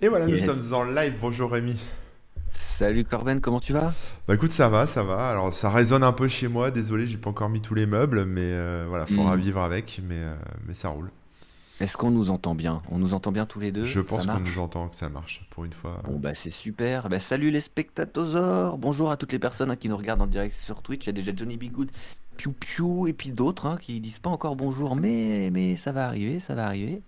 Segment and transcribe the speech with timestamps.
[0.00, 1.14] Et voilà, nous sommes en live.
[1.20, 1.76] Bonjour Rémi.
[2.50, 3.94] Salut Corben, comment tu vas?
[4.28, 5.30] Bah écoute, ça va, ça va.
[5.30, 6.70] Alors ça résonne un peu chez moi.
[6.70, 9.40] Désolé, j'ai pas encore mis tous les meubles, mais euh, voilà, faudra Hmm.
[9.40, 10.00] vivre avec.
[10.06, 10.34] Mais, euh,
[10.66, 11.10] mais ça roule.
[11.80, 12.82] Est-ce qu'on nous entend bien?
[12.90, 13.84] On nous entend bien tous les deux?
[13.84, 16.02] Je pense qu'on nous entend, que ça marche pour une fois.
[16.06, 17.08] Bon bah c'est super.
[17.08, 18.76] Bah, salut les spectatosaures.
[18.78, 21.04] Bonjour à toutes les personnes hein, qui nous regardent en direct sur Twitch.
[21.04, 21.64] Il y a déjà Johnny B.
[21.72, 21.90] Good,
[22.36, 26.06] Piu Piu et puis d'autres hein, qui disent pas encore bonjour, mais mais ça va
[26.06, 27.00] arriver, ça va arriver.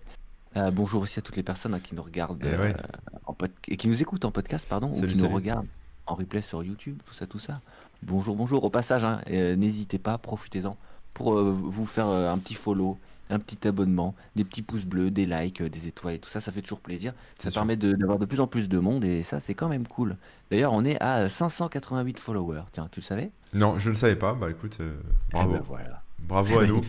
[0.57, 2.75] Euh, bonjour aussi à toutes les personnes hein, qui nous regardent Eh ouais.
[2.75, 5.67] euh, en pod- et qui nous écoutent en podcast pardon ou Salut, qui nous regardent
[6.07, 7.61] en replay sur YouTube, tout ça, tout ça.
[8.03, 8.63] Bonjour, bonjour.
[8.65, 10.77] Au passage, hein, euh, n'hésitez pas, profitez-en
[11.15, 12.99] pour vous faire un petit follow,
[13.31, 16.41] un petit abonnement, des petits pouces bleus, des likes, des étoiles et tout ça.
[16.41, 17.13] Ça fait toujours plaisir.
[17.39, 17.61] Ça sûr.
[17.61, 20.17] permet de- d'avoir de, plus en plus de monde et ça, c'est quand même cool.
[20.51, 22.63] D'ailleurs, on est à euh, 588 followers.
[22.73, 23.31] Tiens, tu le savais?
[23.53, 24.35] Non, je ne le savais pas.
[24.35, 24.95] Bah écoute, euh,
[25.33, 25.51] bravo.
[25.55, 26.03] Eh ben voilà.
[26.27, 26.81] Bravo à nous.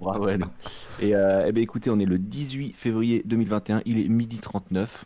[0.00, 0.46] Bravo à nous.
[1.00, 5.04] Et euh, eh ben, écoutez, on est le 18 février 2021, il est midi 39.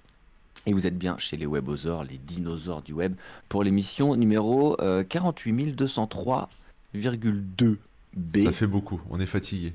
[0.66, 3.14] Et vous êtes bien chez les webosaures, les dinosaures du web,
[3.48, 5.52] pour l'émission numéro euh, 48
[8.14, 8.36] B.
[8.44, 9.00] Ça fait beaucoup.
[9.10, 9.72] On est fatigué.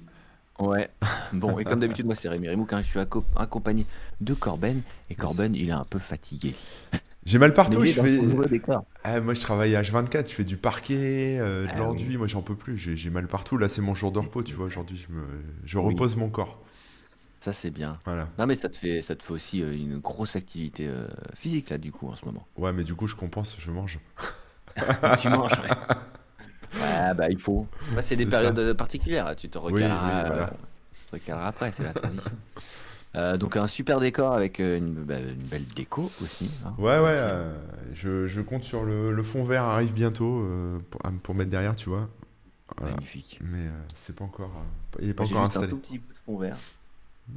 [0.60, 0.90] Ouais.
[1.34, 3.88] Bon, et comme d'habitude, moi c'est Rémi Remouk, hein, je suis acco- accompagné
[4.22, 4.82] de Corben.
[5.10, 6.54] Et Corben, il est un peu fatigué.
[7.26, 7.86] J'ai mal partout.
[7.86, 8.20] Je fais.
[9.04, 10.30] Ah, moi, je travaille H24.
[10.30, 12.10] Je fais du parquet, euh, de Ah l'enduit.
[12.10, 12.18] oui.
[12.18, 12.78] Moi, j'en peux plus.
[12.78, 13.58] J'ai mal partout.
[13.58, 14.44] Là, c'est mon jour de repos.
[14.44, 15.24] Tu vois, aujourd'hui, je me,
[15.66, 15.86] je Oui.
[15.86, 16.60] repose mon corps.
[17.40, 18.00] Ça c'est bien.
[18.06, 18.30] Voilà.
[18.40, 21.72] Non mais ça te fait, ça te fait aussi euh, une grosse activité euh, physique
[21.72, 22.48] là du coup en ce moment.
[22.56, 23.58] Ouais, mais du coup, je compense.
[23.60, 24.00] Je mange.
[25.20, 26.80] tu manges, ouais.
[26.80, 27.68] Ouais, bah il faut.
[27.94, 28.74] Bah, c'est des périodes ça.
[28.76, 29.36] particulières.
[29.36, 30.50] Tu te recaleras, oui, voilà.
[30.94, 32.32] tu te recaleras après, c'est la tradition.
[33.16, 36.50] Euh, donc un super décor avec euh, une, bah, une belle déco aussi.
[36.66, 36.74] hein.
[36.80, 37.54] Ouais, ouais, euh,
[37.94, 41.52] je, je compte sur le, le fond vert arrive bientôt euh, pour, à- pour mettre
[41.52, 42.10] derrière, tu vois.
[42.78, 42.96] Voilà.
[42.96, 43.40] Magnifique.
[43.44, 44.52] Mais c'est pas encore,
[45.00, 45.70] il est pas Moi, encore juste un installé.
[45.70, 46.58] tout petit peu de fond vert,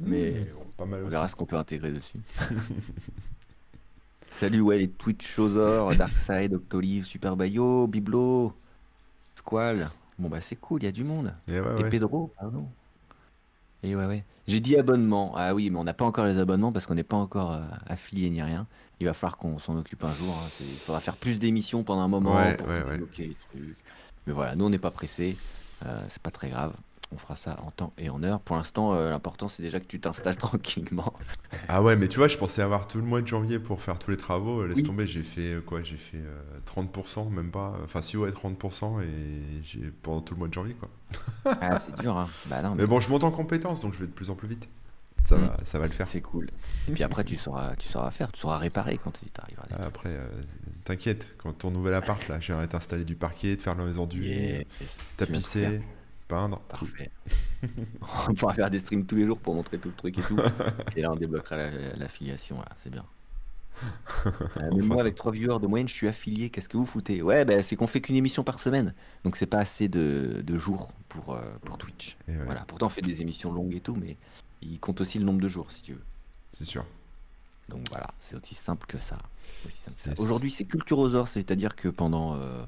[0.05, 0.45] mais Mmh,
[0.77, 1.11] pas mal on aussi.
[1.11, 2.19] verra ce qu'on peut intégrer dessus.
[4.29, 8.53] Salut ouais les Twitch Showzor, Darkside, Octolive, Super Bayo, Biblo,
[9.35, 9.89] Squall.
[10.19, 11.33] Bon bah c'est cool, il y a du monde.
[11.47, 11.89] Et ouais, Et ouais.
[11.89, 12.67] Pedro, pardon.
[13.83, 14.23] Et ouais, ouais.
[14.47, 15.33] J'ai dit abonnement.
[15.35, 17.61] Ah oui, mais on n'a pas encore les abonnements parce qu'on n'est pas encore euh,
[17.87, 18.65] affilié ni rien.
[18.99, 20.33] Il va falloir qu'on s'en occupe un jour.
[20.33, 20.47] hein.
[20.57, 22.91] C'est- Il faudra faire plus d'émissions pendant un moment Ouais, pour ouais, ouais.
[22.93, 23.77] débloquer les trucs.
[24.25, 25.37] Mais voilà, nous on n'est pas pressés.
[25.85, 26.73] Euh, c'est pas très grave.
[27.13, 28.41] On fera ça en temps et en heure.
[28.41, 31.13] Pour l'instant, euh, l'important c'est déjà que tu t'installes tranquillement.
[31.69, 33.97] Ah ouais, mais tu vois, je pensais avoir tout le mois de janvier pour faire
[33.97, 34.65] tous les travaux.
[34.65, 34.83] Laisse Oui.
[34.83, 35.83] tomber, j'ai fait euh, quoi?
[35.83, 37.75] J'ai fait euh, 30%, même pas.
[37.85, 39.07] Enfin, si, ouais, 30% et
[39.63, 40.89] j'ai pendant tout le mois de janvier, quoi.
[41.61, 42.29] Ah, c'est dur, hein.
[42.47, 44.35] Bah non, mais Mais bon, je monte en compétences, donc je vais de plus en
[44.35, 44.67] plus vite.
[45.23, 45.41] Ça Mm.
[45.45, 46.07] va, ça va le faire.
[46.07, 46.49] c'est cool.
[46.87, 49.63] Et puis après, tu sauras, tu sauras faire, tu sauras réparer quand tu arriveras.
[49.65, 49.81] à trucs.
[49.81, 50.27] Après, euh,
[50.85, 53.75] t'inquiète, quand ton nouvel appart, là, j'ai installer du parquet, de faire
[54.21, 54.65] viens de faire.
[55.17, 55.81] tapisser,
[56.27, 56.59] peindre.
[56.61, 57.11] Parfait.
[58.29, 60.37] on pourra faire des streams tous les jours pour montrer tout le truc et tout.
[60.95, 63.05] Et là, on débloquera la- l'affiliation, là, c'est bien.
[64.57, 65.01] Euh, moi, ça.
[65.01, 66.49] avec trois viewers de moyenne, je suis affilié.
[66.49, 67.21] Qu'est-ce que vous foutez?
[67.21, 68.93] Ouais, bah, c'est qu'on fait qu'une émission par semaine.
[69.23, 72.17] Donc, c'est pas assez de, de jours pour, euh, pour Twitch.
[72.27, 72.65] Ouais, Voilà.
[72.67, 74.17] Pourtant, on fait des émissions longues et tout, mais
[74.63, 76.03] il compte aussi le nombre de jours, si tu veux.
[76.51, 76.85] c'est sûr.
[77.69, 79.17] Donc voilà, c'est aussi simple que ça.
[80.17, 82.63] Aujourd'hui, c'est Culturosaure, c'est-à-dire que pendant, euh,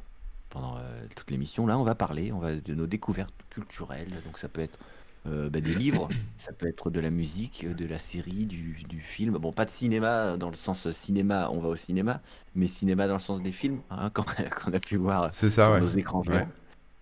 [0.49, 4.09] pendant euh, toute l'émission, là, on va parler on va, de nos découvertes culturelles.
[4.25, 4.79] Donc ça peut être
[5.27, 9.01] euh, bah, des livres, ça peut être de la musique, de la série, du, du
[9.01, 9.37] film.
[9.37, 12.21] Bon, pas de cinéma dans le sens euh, cinéma, on va au cinéma,
[12.55, 15.81] mais cinéma dans le sens des films, hein, qu'on a pu voir ça, sur ouais.
[15.81, 16.47] nos écrans Ouais.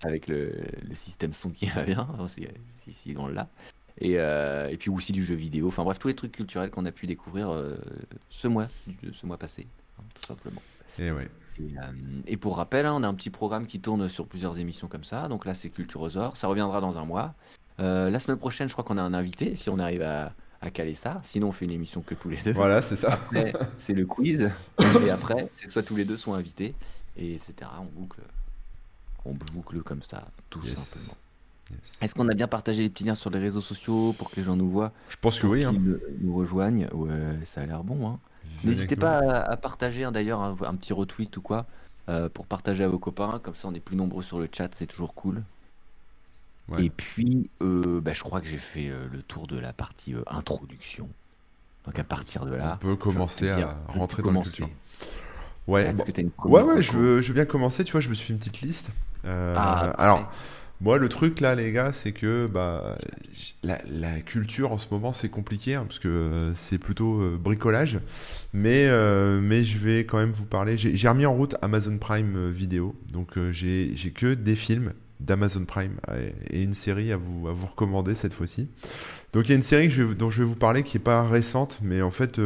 [0.02, 0.54] avec le,
[0.88, 2.08] le système son qui va bien,
[2.90, 3.50] si, on l'a.
[4.00, 6.86] Et, euh, et puis aussi du jeu vidéo, enfin bref, tous les trucs culturels qu'on
[6.86, 7.78] a pu découvrir euh,
[8.30, 8.68] ce mois,
[9.12, 10.62] ce mois passé, hein, tout simplement.
[11.00, 11.30] Et ouais.
[11.60, 11.82] Et, euh,
[12.28, 15.04] et pour rappel, hein, on a un petit programme qui tourne sur plusieurs émissions comme
[15.04, 15.28] ça.
[15.28, 16.38] Donc là, c'est Culturosaure.
[16.38, 17.34] Ça reviendra dans un mois.
[17.80, 20.70] Euh, la semaine prochaine, je crois qu'on a un invité, si on arrive à, à
[20.72, 21.20] caler ça.
[21.24, 22.54] Sinon, on fait une émission que tous les deux.
[22.54, 23.14] Voilà, c'est ça.
[23.14, 24.50] Après, c'est le quiz.
[25.06, 26.74] Et après, c'est soit tous les deux sont invités,
[27.18, 27.54] et etc.
[27.80, 28.22] On boucle,
[29.26, 30.76] on boucle comme ça, tout Yes.
[30.78, 31.18] simplement.
[31.72, 32.00] Yes.
[32.02, 34.44] Est-ce qu'on a bien partagé les petits liens sur les réseaux sociaux pour que les
[34.44, 35.64] gens nous voient, Je pense que oui.
[35.66, 35.72] Hein.
[35.72, 36.88] qu'ils nous- nous rejoignent?
[36.94, 37.12] Ouais,
[37.46, 38.08] ça a l'air bon.
[38.08, 38.20] Hein.
[38.64, 41.66] N'hésitez pas à, à partager hein, d'ailleurs un, un petit retweet ou quoi
[42.10, 43.40] euh, pour partager à vos copains.
[43.44, 45.44] Comme ça, on est plus nombreux sur le chat, c'est toujours cool.
[46.70, 46.86] Ouais.
[46.86, 50.16] Et puis, euh, bah, je crois que j'ai fait euh, le tour de la partie
[50.28, 51.08] introduction.
[51.86, 54.76] Donc à partir de là, On peut commencer dire, à rentrer dans la commencer culture.
[55.68, 56.04] Ouais, bon.
[56.04, 57.84] que une ouais, ouais, je veux, je veux bien commencer.
[57.84, 58.92] Tu vois, je me suis fait une petite liste.
[59.26, 60.32] Ah, alors.
[60.80, 62.98] Moi, le truc là, les gars, c'est que bah,
[63.64, 68.00] la, culture en ce moment, c'est compliqué hein, parce que euh, c'est plutôt euh, bricolage.
[68.54, 70.78] Mais, euh, mais je vais quand même vous parler.
[70.78, 72.96] J'ai remis en route Amazon Prime Vidéo.
[73.12, 75.96] Donc, j'ai que des films d'Amazon Prime
[76.52, 78.68] et une série à vous, à vous recommander cette fois-ci.
[79.34, 81.80] Donc il y a une série dont je vais vous parler qui est pas récente,
[81.82, 82.40] mais en fait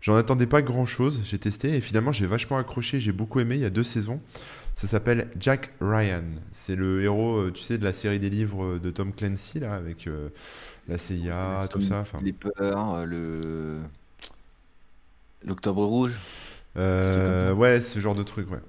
[0.00, 1.20] j'en attendais pas grand chose.
[1.24, 3.56] J'ai testé et finalement j'ai vachement accroché, j'ai beaucoup aimé.
[3.56, 4.18] Il y a deux saisons.
[4.80, 6.24] Ça s'appelle Jack Ryan.
[6.52, 9.74] C'est le héros, euh, tu sais, de la série des livres de Tom Clancy là,
[9.74, 10.30] avec euh,
[10.88, 12.00] la CIA, tout ça.
[12.00, 13.80] Enfin, Les peurs, euh, le.
[15.42, 16.18] L'Octobre Rouge.
[16.76, 18.60] euh, ouais, ce genre de truc, ouais.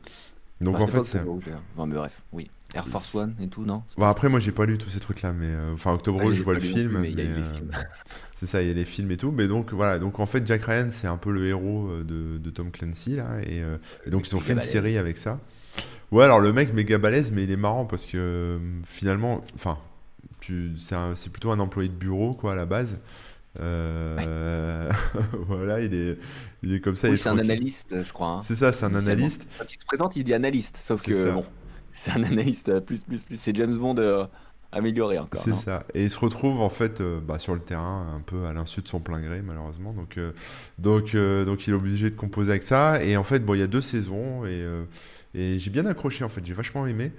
[0.61, 1.21] Donc Enfin, en fait, c'est.
[1.21, 1.49] Rouge.
[1.77, 2.49] Non, mais bref, oui.
[2.73, 3.83] Air Force One et tout, non?
[3.97, 6.23] Bon, après, moi j'ai pas lu tous ces trucs là, mais euh, enfin Octobre Ah,
[6.23, 7.59] Rouge, je vois le film, plus, mais mais, euh.
[8.39, 9.31] C'est ça, il y a les films et tout.
[9.31, 9.99] Mais donc, voilà.
[9.99, 13.15] Donc, en fait, Jack Ryan, c'est un peu le héros euh, de, de Tom Clancy,
[13.17, 13.39] là.
[13.43, 15.39] Et, euh, et donc, ils ont fait une série avec ça.
[16.11, 19.77] Ouais, alors, le mec, méga balèze, mais il est marrant parce que euh, finalement, enfin,
[20.41, 22.99] c'est plutôt un employé de bureau, quoi, à la base.
[23.59, 24.91] Euh,
[25.47, 26.17] voilà, il est,
[26.63, 27.09] il est comme ça.
[27.09, 28.27] Oui, c'est un analyste, je crois.
[28.29, 28.41] hein.
[28.43, 29.47] C'est ça, c'est un analyste.
[29.57, 31.31] Quand il se présente, il dit analyste, sauf que ça.
[31.31, 31.45] bon,
[31.93, 33.37] c'est un analyste euh, plus, plus, plus.
[33.37, 34.25] C'est James Bond euh,
[34.71, 35.41] amélioré encore.
[35.41, 35.83] C'est non ça.
[35.93, 38.81] Et il se retrouve en fait euh, bah, sur le terrain un peu à l'insu
[38.81, 39.93] de son plein gré malheureusement.
[39.93, 40.31] Donc, euh,
[40.79, 43.03] donc, euh, donc il est obligé de composer avec ça.
[43.03, 44.65] Et en fait, bon, il y a deux saisons et,
[45.33, 46.45] et j'ai bien accroché en fait.
[46.45, 47.11] J'ai vachement aimé.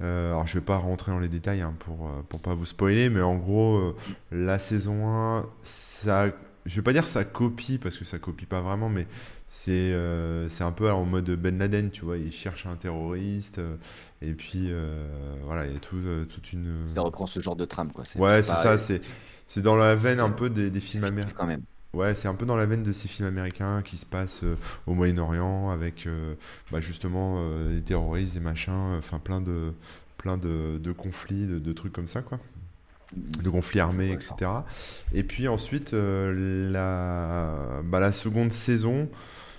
[0.00, 3.22] Alors je vais pas rentrer dans les détails hein, pour pour pas vous spoiler, mais
[3.22, 3.94] en gros
[4.32, 6.26] la saison 1, ça,
[6.66, 9.06] je vais pas dire ça copie parce que ça copie pas vraiment, mais
[9.56, 12.16] c'est euh, un peu en mode Ben Laden, tu vois.
[12.16, 13.76] Il cherche un terroriste euh,
[14.20, 15.06] et puis euh,
[15.44, 18.02] voilà, il y a tout, euh, toute une Ça reprend ce genre de trame, quoi.
[18.16, 19.00] Ouais, c'est ça, c'est
[19.46, 21.36] c'est dans la veine un peu des, films américains.
[21.38, 21.62] quand même.
[21.92, 24.42] Ouais, c'est un peu dans la veine de ces films américains qui se passent
[24.88, 26.08] au Moyen-Orient avec
[26.72, 29.72] bah, justement des terroristes, des machins, enfin plein de
[30.18, 32.40] plein de, de conflits, de, de trucs comme ça, quoi.
[33.14, 34.50] De conflits armés, etc.
[35.12, 39.08] Et puis ensuite, euh, la, bah, la seconde saison,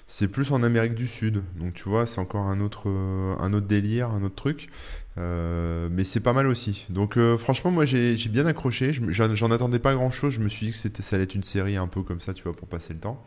[0.08, 1.42] c'est plus en Amérique du Sud.
[1.58, 4.70] Donc tu vois, c'est encore un autre, euh, un autre délire, un autre truc.
[5.18, 6.86] Euh, mais c'est pas mal aussi.
[6.90, 8.92] Donc euh, franchement, moi j'ai bien accroché.
[8.94, 10.34] J'en attendais pas grand chose.
[10.34, 12.44] Je me suis dit que ça allait être une série un peu comme ça, tu
[12.44, 13.24] vois, pour passer le temps.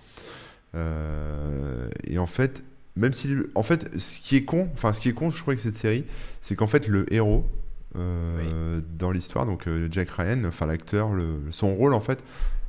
[0.75, 2.63] Euh, et en fait,
[2.95, 5.55] même si, en fait, ce qui est con, enfin ce qui est con, je crois
[5.55, 6.05] que cette série,
[6.41, 7.45] c'est qu'en fait le héros
[7.95, 11.11] dans l'histoire, donc Jack Ryan, enfin l'acteur,
[11.51, 12.23] son rôle en fait,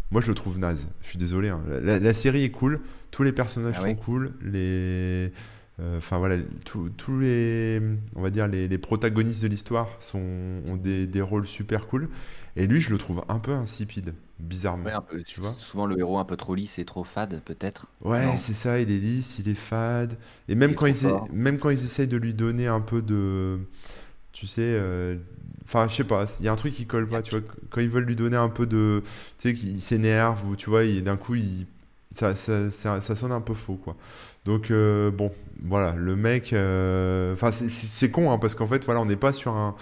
[0.09, 0.87] moi je le trouve naze.
[1.01, 1.49] Je suis désolé.
[1.49, 1.61] hein.
[1.83, 2.79] La, la série est cool,
[3.11, 3.95] tous les personnages Ah sont oui.
[3.95, 5.31] cool, les,
[5.79, 7.81] euh, enfin voilà, tous les,
[8.15, 10.19] on va dire les, les protagonistes de l'histoire sont
[10.65, 12.09] ont des, des rôles super cool.
[12.55, 14.89] Et lui, je le trouve un peu insipide, bizarrement.
[14.89, 17.41] Ouais, un peu, tu vois souvent le héros un peu trop lisse et trop fade,
[17.45, 17.87] peut-être.
[18.01, 20.17] Ouais, c'est ça, il est lisse, il est fade.
[20.47, 21.27] Et même Il quand, ils, fort.
[21.33, 23.59] même quand ils essayent de lui donner un peu de.
[24.33, 24.61] Tu sais.
[24.63, 25.17] euh,
[25.65, 27.41] Enfin, je sais pas, il y a un truc qui colle pas, tu vois.
[27.71, 29.03] Quand ils veulent lui donner un peu de.
[29.39, 31.67] Tu sais, qu'il s'énerve ou tu vois, d'un coup, il.
[32.15, 33.95] Ça, ça, ça, sonne un peu faux, quoi.
[34.43, 35.31] Donc, euh, bon,
[35.63, 36.53] voilà, le mec.
[36.53, 39.75] euh, Enfin, c'est- con, hein, parce qu'en fait, voilà, on n'est pas sur un.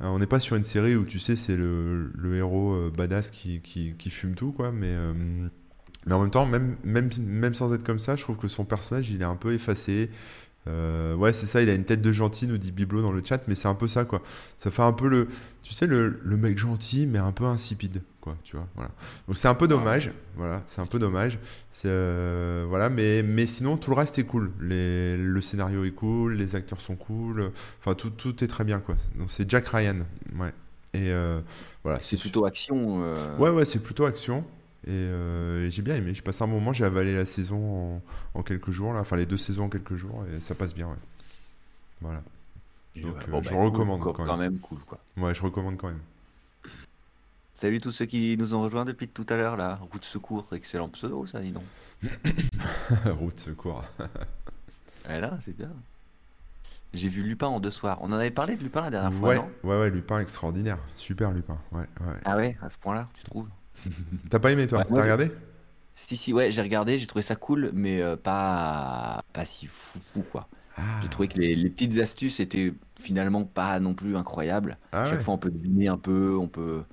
[0.00, 3.30] On n'est pas sur une série où tu sais, c'est le, le héros euh, badass
[3.30, 4.72] qui, qui, fume tout, quoi.
[4.72, 5.14] Mais, euh,
[6.06, 8.64] mais en même temps, même, même, même sans être comme ça, je trouve que son
[8.64, 10.10] personnage, il est un peu effacé.
[10.68, 13.22] Euh, ouais, c'est ça, il a une tête de gentil, nous dit Biblo dans le
[13.24, 14.22] chat, mais c'est un peu ça, quoi.
[14.58, 15.28] Ça fait un peu le,
[15.62, 18.90] tu sais, le, le mec gentil, mais un peu insipide, quoi, tu vois, voilà.
[19.26, 21.38] Donc c'est un peu dommage, voilà, c'est un peu dommage.
[21.72, 24.52] C'est, euh, voilà, mais, mais sinon, tout le reste est cool.
[24.60, 27.50] Les, le scénario est cool, les acteurs sont cool,
[27.80, 28.96] enfin, tout, tout est très bien, quoi.
[29.16, 30.00] Donc c'est Jack Ryan,
[30.38, 30.52] ouais.
[30.92, 31.40] Et euh,
[31.84, 33.02] voilà, C'est plutôt action.
[33.02, 34.44] euh, Ouais, ouais, c'est plutôt action.
[34.86, 36.12] Et, euh, et j'ai bien aimé.
[36.14, 38.00] J'ai passé un moment, j'ai avalé la saison
[38.34, 39.00] en, en quelques jours, là.
[39.00, 40.96] Enfin, les deux saisons en quelques jours, et ça passe bien, ouais.
[42.00, 42.22] Voilà.
[42.96, 44.38] donc, bon, je bah, recommande quand même.
[44.38, 44.98] même cool, quoi.
[45.16, 46.00] Ouais, je recommande quand même.
[47.60, 49.78] Salut tous ceux qui nous ont rejoints depuis tout à l'heure, là.
[49.92, 51.64] Route Secours, excellent pseudo, ça, dis donc.
[53.20, 53.84] Route secours.
[55.08, 55.68] Ouais, là, c'est bien.
[56.94, 57.98] J'ai vu Lupin en deux soirs.
[58.00, 59.50] On en avait parlé de Lupin la dernière fois, Ouais, non?
[59.64, 60.78] ouais, ouais, Lupin extraordinaire.
[60.96, 61.58] Super Lupin.
[61.72, 62.14] Ouais, ouais.
[62.24, 63.48] Ah ouais, à ce point-là, tu trouves?
[64.30, 64.78] T'as pas aimé, toi?
[64.78, 65.30] Ouais, T'as regardé?
[65.94, 69.98] Si, si, ouais, j'ai regardé, j'ai trouvé ça cool, mais euh, pas, pas si fou,
[70.14, 70.48] fou, quoi.
[70.78, 74.78] Ah, J'ai trouvé que les, les petites astuces étaient finalement pas non plus incroyables.
[74.92, 76.84] ah Chaque fois, on peut deviner un peu, on peut.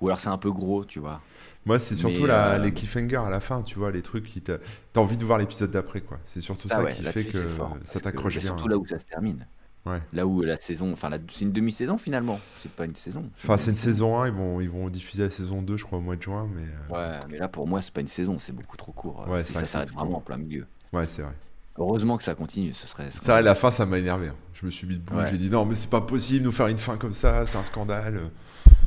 [0.00, 1.20] Ou alors c'est un peu gros, tu vois.
[1.66, 4.40] Moi, c'est surtout la, euh, les cliffhangers à la fin, tu vois, les trucs qui
[4.40, 4.58] t'a...
[4.92, 6.18] T'as envie de voir l'épisode d'après, quoi.
[6.24, 8.52] C'est surtout Ah ça ouais, qui fait que fort, ça t'accroche c'est bien.
[8.52, 9.46] Surtout là où ça se termine.
[9.86, 10.00] Ouais.
[10.12, 10.92] Là où la saison.
[10.92, 12.40] Enfin, la- c'est une demi-saison finalement.
[12.56, 13.30] C'est pas une saison.
[13.36, 15.98] Enfin, c'est une saison 1, ils vont, ils vont diffuser la saison 2, je crois,
[15.98, 16.62] au mois de juin, mais...
[16.62, 19.22] euh, Ouais, mais là pour moi, c'est pas une saison, c'est beaucoup trop court.
[19.22, 20.66] euh, Ouais, vrai ça s'arrête vraiment en plein milieu.
[20.92, 21.34] Ouais, c'est vrai.
[21.78, 23.10] Heureusement que ça continue, ce serait.
[23.12, 24.28] Ça, à la fin, ça m'a énervé.
[24.28, 24.34] hein.
[24.52, 25.30] Je me suis mis debout, Ouais.
[25.30, 27.62] j'ai dit non, mais c'est pas possible, nous faire une fin comme ça, c'est un
[27.62, 28.20] scandale.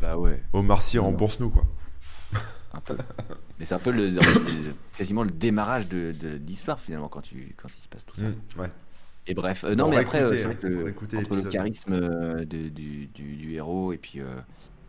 [0.02, 1.64] Bah ouais, Omar Sy rembourse-nous, quoi.
[2.74, 2.98] un peu.
[3.60, 4.18] mais c'est un peu le,
[4.98, 8.28] quasiment le démarrage de, de l'histoire finalement quand, tu, quand il se passe tout ça.
[8.28, 8.72] Mm, ouais.
[9.28, 11.44] Et bref, euh, non On mais va après, euh, c'est vrai que le- entre le
[11.50, 14.26] charisme euh, de- du, du- du héros et puis, euh,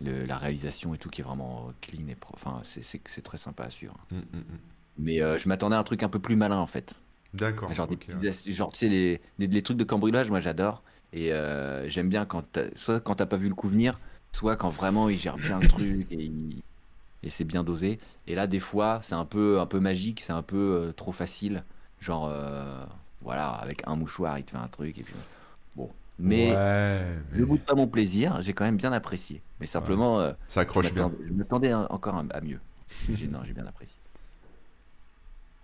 [0.00, 3.64] le- la réalisation et tout qui est vraiment clean et pro- enfin c'est très sympa
[3.64, 3.94] à suivre.
[4.10, 4.42] Mm, mm, mm.
[4.98, 6.94] Mais euh, je m'attendais à un truc un peu plus malin en fait.
[7.34, 7.72] D'accord.
[7.72, 8.28] Genre, des ok, petites ouais.
[8.28, 12.08] astuces- genre tu sais les, les, les trucs de cambriolage, moi j'adore et euh, j'aime
[12.08, 14.00] bien quand soit quand t'as pas vu le coup venir,
[14.32, 16.30] soit quand vraiment il gère bien le truc et,
[17.30, 18.00] c'est bien dosé.
[18.26, 20.56] Et là des fois c'est un peu un peu magique, c'est un peu
[20.88, 21.64] euh, trop facile.
[22.00, 22.84] Genre euh,
[23.20, 25.14] voilà avec un mouchoir il te fait un truc et puis
[25.76, 25.94] bon.
[26.18, 29.42] Mais Ouais, je mais boude pas mon plaisir, j'ai quand même bien apprécié.
[29.60, 31.10] Mais simplement, ça je accroche bien.
[31.10, 32.60] m'attendais- je m'attendais encore à, mieux.
[33.30, 34.01] Non, j'ai bien apprécié.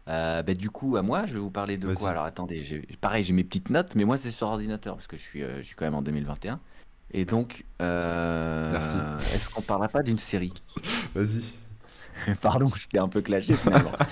[0.08, 2.10] Euh, bah, du coup, à moi, je vais vous parler de quoi?
[2.10, 5.22] Alors attendez, pareil, j'ai mes petites notes, mais moi c'est sur ordinateur parce que je
[5.22, 6.60] suis, euh, je suis quand même en 2021.
[7.12, 8.96] Et donc, euh, Merci.
[9.34, 10.54] est-ce qu'on parlera pas d'une série?
[11.14, 11.52] Vas-y.
[12.40, 13.92] Pardon, j'étais un peu clashé finalement.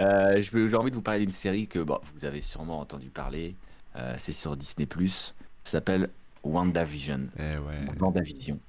[0.00, 3.56] Je j'ai envie de vous parler d'une série que bon, vous avez sûrement entendu parler.
[4.18, 4.86] C'est sur Disney+.
[5.08, 5.32] Ça
[5.64, 6.08] s'appelle
[6.44, 7.26] WandaVision.
[7.36, 7.98] Eh ouais.
[7.98, 8.60] WandaVision.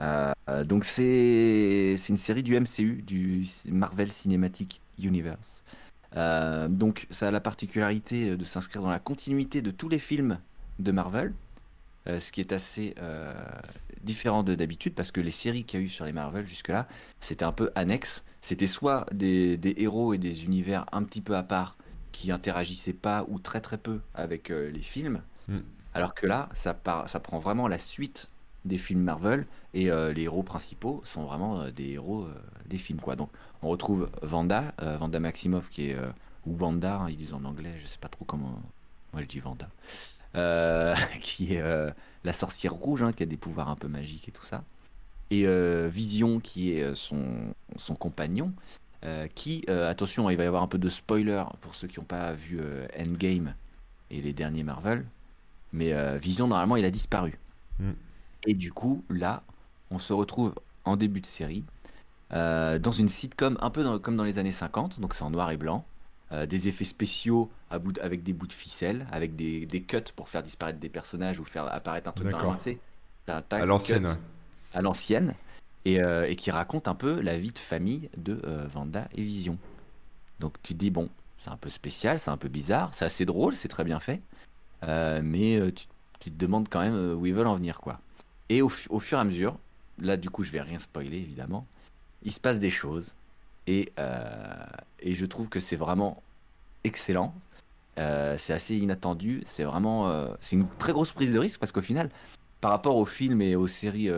[0.00, 5.62] Euh, euh, donc c'est c'est une série du MCU, du Marvel Cinematic Universe.
[6.16, 10.38] Euh, donc ça a la particularité de s'inscrire dans la continuité de tous les films
[10.78, 11.32] de Marvel,
[12.06, 12.94] ce qui est assez
[14.02, 16.88] différent de d'habitude parce que les séries qu'il y a eu sur les Marvel jusque-là,
[17.20, 18.24] c'était un peu annexe.
[18.40, 21.76] C'était soit des, des héros et des univers un petit peu à part
[22.12, 25.58] qui interagissaient pas ou très très peu avec euh, les films, Mm.
[25.94, 28.28] alors que là, ça, part- ça prend vraiment la suite
[28.64, 32.34] des films Marvel et euh, les héros principaux sont vraiment euh, des héros euh,
[32.66, 33.16] des films quoi.
[33.16, 33.30] Donc
[33.62, 35.96] on retrouve Vanda, Vanda Maximoff qui est
[36.46, 38.60] ou Wanda, hein, ils disent en anglais, je sais pas trop comment.
[39.12, 39.68] Moi je dis Vanda,
[41.20, 41.92] qui est
[42.24, 44.64] la sorcière rouge hein, qui a des pouvoirs un peu magiques et tout ça.
[45.30, 45.46] Et
[45.88, 47.52] Vision qui est son,
[47.98, 48.52] compagnon.
[49.34, 52.32] qui, attention, il va y avoir un peu de spoiler pour ceux qui n'ont pas
[52.32, 52.60] vu
[52.98, 53.54] Endgame
[54.10, 55.04] et les derniers Marvel,
[55.72, 57.38] mais Vision, normalement, il a disparu.
[57.78, 57.90] Mm.
[58.46, 59.42] Et du coup, là,
[59.90, 60.54] on se retrouve
[60.84, 61.64] en début de série,
[62.32, 65.30] euh, dans une sitcom un peu dans- comme dans les années 50, donc c'est en
[65.30, 65.84] noir et blanc,
[66.32, 69.82] euh, des effets spéciaux à bout de- avec des bouts de ficelle, avec des, des
[69.82, 72.44] cuts pour faire disparaître des personnages ou faire apparaître un truc dans la
[73.62, 74.06] À l'ancienne,
[74.72, 75.34] à l'ancienne,
[75.84, 78.40] et, euh, et qui raconte un peu la vie de famille de
[78.72, 79.58] Vanda et Vision.
[80.38, 83.24] Donc tu te dis, bon, c'est un peu spécial, c'est un peu bizarre, c'est assez
[83.26, 84.22] drôle, c'est très bien fait,
[84.82, 85.86] mais tu,
[86.20, 88.00] tu te demandes quand même où ils veulent en venir, quoi.
[88.50, 89.56] Et au, fu- au fur et à mesure,
[89.98, 91.66] là du coup je vais rien spoiler évidemment,
[92.22, 93.14] il se passe des choses,
[93.66, 94.66] et, euh,
[95.00, 96.22] et je trouve que c'est vraiment
[96.84, 97.32] excellent.
[97.98, 101.72] Euh, c'est assez inattendu, c'est vraiment euh, c'est une très grosse prise de risque parce
[101.72, 102.10] qu'au final,
[102.60, 104.08] par rapport aux films et aux séries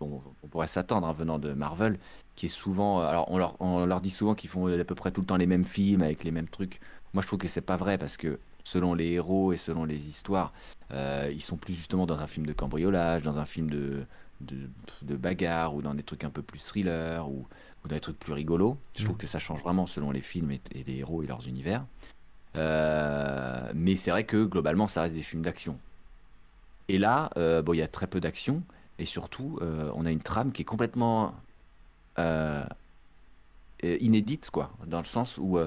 [0.00, 1.98] dont on pourrait s'attendre hein, venant de Marvel,
[2.36, 5.10] qui est souvent, alors on leur, on leur dit souvent qu'ils font à peu près
[5.10, 6.80] tout le temps les mêmes films avec les mêmes trucs.
[7.14, 8.38] Moi, je trouve que c'est pas vrai parce que
[8.68, 10.52] selon les héros et selon les histoires,
[10.92, 14.06] euh, ils sont plus justement dans un film de cambriolage, dans un film de,
[14.40, 14.70] de,
[15.02, 17.46] de bagarre ou dans des trucs un peu plus thriller ou,
[17.84, 18.76] ou dans des trucs plus rigolos.
[18.96, 19.20] Je trouve Mhm.
[19.22, 21.84] que ça change vraiment selon les films et, et les héros et leurs univers.
[22.56, 25.78] Euh, mais c'est vrai que globalement, ça reste des films d'action.
[26.88, 28.62] Et là, euh, bon, il y a très peu d'action
[28.98, 29.60] et surtout,
[29.94, 31.34] on a une trame qui est complètement
[33.82, 35.58] inédite, quoi, dans le sens où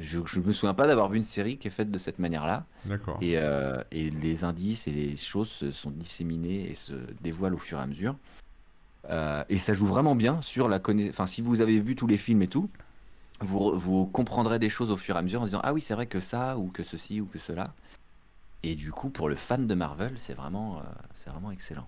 [0.00, 2.64] je, je me souviens pas d'avoir vu une série qui est faite de cette manière-là.
[2.84, 3.18] D'accord.
[3.20, 7.58] Et, euh, et les indices et les choses se sont disséminés et se dévoilent au
[7.58, 8.16] fur et à mesure.
[9.10, 11.14] Euh, et ça joue vraiment bien sur la connaissance.
[11.14, 12.68] Enfin, si vous avez vu tous les films et tout,
[13.40, 15.94] vous, vous comprendrez des choses au fur et à mesure en disant Ah oui, c'est
[15.94, 17.72] vrai que ça, ou que ceci, ou que cela.
[18.62, 20.82] Et du coup, pour le fan de Marvel, c'est vraiment, euh,
[21.14, 21.86] c'est vraiment excellent.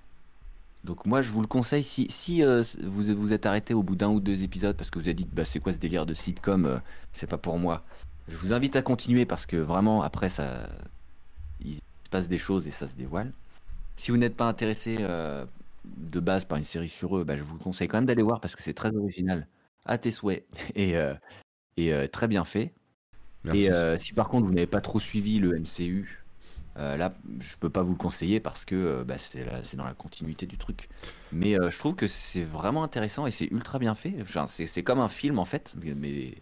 [0.87, 3.97] Donc moi, je vous le conseille, si, si euh, vous vous êtes arrêté au bout
[3.97, 6.14] d'un ou deux épisodes parce que vous avez dit, bah, c'est quoi ce délire de
[6.14, 6.78] sitcom, euh,
[7.12, 7.85] c'est pas pour moi.
[8.28, 10.69] Je vous invite à continuer parce que vraiment, après, ça,
[11.61, 11.81] il se
[12.12, 13.33] passe des choses et ça se dévoile.
[13.97, 15.45] Si vous n'êtes pas intéressé euh,
[15.85, 18.40] de base par une série sur eux, bah, je vous conseille quand même d'aller voir
[18.40, 19.49] parce que c'est très original,
[19.87, 20.95] à tes souhaits, et,
[21.76, 22.73] et très bien fait.
[23.43, 23.64] Merci.
[23.64, 26.25] Et si par contre vous n'avez pas trop suivi le MCU,
[26.78, 29.95] euh, là je peux pas vous le conseiller parce que euh, bah, c'est dans la
[29.95, 30.88] continuité du truc.
[31.33, 34.14] Mais euh, je trouve que c'est vraiment intéressant et c'est ultra bien fait.
[34.47, 36.35] C'est comme un film en fait, mais,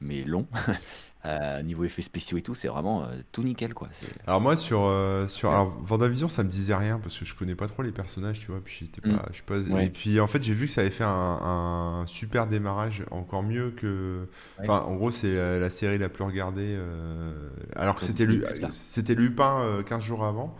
[0.00, 0.46] mais long.
[1.24, 3.88] Euh, niveau effets spéciaux et tout, c'est vraiment euh, tout nickel quoi.
[4.28, 7.56] Alors moi sur euh, sur alors, Vendavision ça me disait rien parce que je connais
[7.56, 9.42] pas trop les personnages tu vois puis j'étais pas Mm.
[9.44, 9.86] pas Ouais.
[9.86, 13.42] et puis en fait j'ai vu que ça avait fait un, un super démarrage encore
[13.42, 14.28] mieux que
[14.60, 18.44] enfin en gros c'est la, la série la plus regardée euh, alors que c'était Lu-
[18.70, 20.56] c'était Lupin euh, 15 jours avant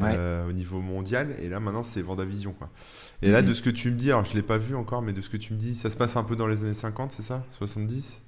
[0.00, 0.14] Ouais.
[0.16, 2.70] euh, au niveau mondial et là maintenant c'est Vendavision quoi.
[3.22, 3.48] Et là Mhm.
[3.48, 5.28] de ce que tu me dis alors je l'ai pas vu encore mais de ce
[5.28, 7.44] que tu me dis ça se passe un peu dans les années 50 c'est ça?
[7.58, 8.22] 70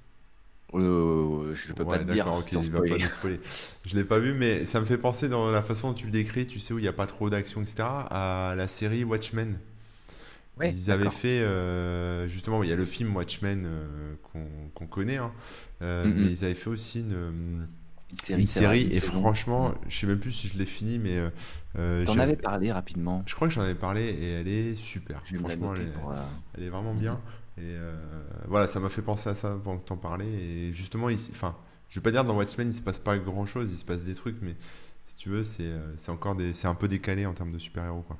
[0.75, 2.99] Euh, je peux Ouais, pas te dire d'accord, ok, sans il va pas spoiler.
[2.99, 3.41] nous spoiler.
[3.85, 6.13] Je l'ai pas vu, mais ça me fait penser dans la façon dont tu le
[6.13, 9.59] décris, tu sais, où il n'y a pas trop d'action, etc., à la série Watchmen.
[10.57, 14.15] Ouais, Ils avaient fait, euh, justement, il y a le film Watchmen euh,
[14.75, 15.33] qu'on connaît, hein,
[15.83, 16.31] euh, Mm, mais mm.
[16.31, 17.67] ils avaient fait aussi une,
[18.11, 19.01] Une une série, vrai, et saison.
[19.01, 19.75] franchement, Mm.
[19.89, 21.31] je sais même plus si je l'ai fini, mais euh,
[21.79, 23.27] euh, j'ai- avais parlé rapidement.
[23.27, 25.23] je crois que j'en avais parlé, et elle est super.
[25.35, 26.13] Franchement, elle est, pour.
[26.13, 26.17] euh,
[26.57, 27.01] elle est vraiment Mhm.
[27.01, 27.21] bien.
[27.59, 27.95] Et euh,
[28.49, 30.27] voilà, ça m'a fait penser à ça pendant que t'en parlais.
[30.27, 31.57] Et justement, enfin,
[31.89, 34.05] je vais pas dire dans Watchmen, il se passe pas grand chose, il se passe
[34.05, 34.57] des trucs, mais
[35.07, 38.03] si tu veux, c'est euh, encore des, c'est un peu décalé en termes de super-héros,
[38.03, 38.19] quoi.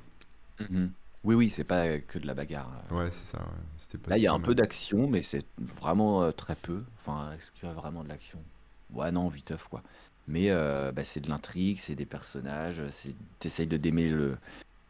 [0.59, 0.93] mhm.
[1.23, 2.83] Oui, oui, c'est pas que de la bagarre.
[2.91, 3.39] Ouais, c'est ça.
[3.39, 3.63] ouais.
[3.77, 4.41] C'était pas Là, il y a un mal.
[4.41, 6.85] peu d'action, mais c'est vraiment euh, très peu.
[6.99, 8.45] Enfin, est-ce qu'il y a vraiment de l'action?
[8.89, 9.83] Ouais, non, viteuf, quoi.
[10.27, 12.81] Mais euh, bah, c'est de l'intrigue, c'est des personnages,
[13.39, 14.37] t'essayes de d'aimer le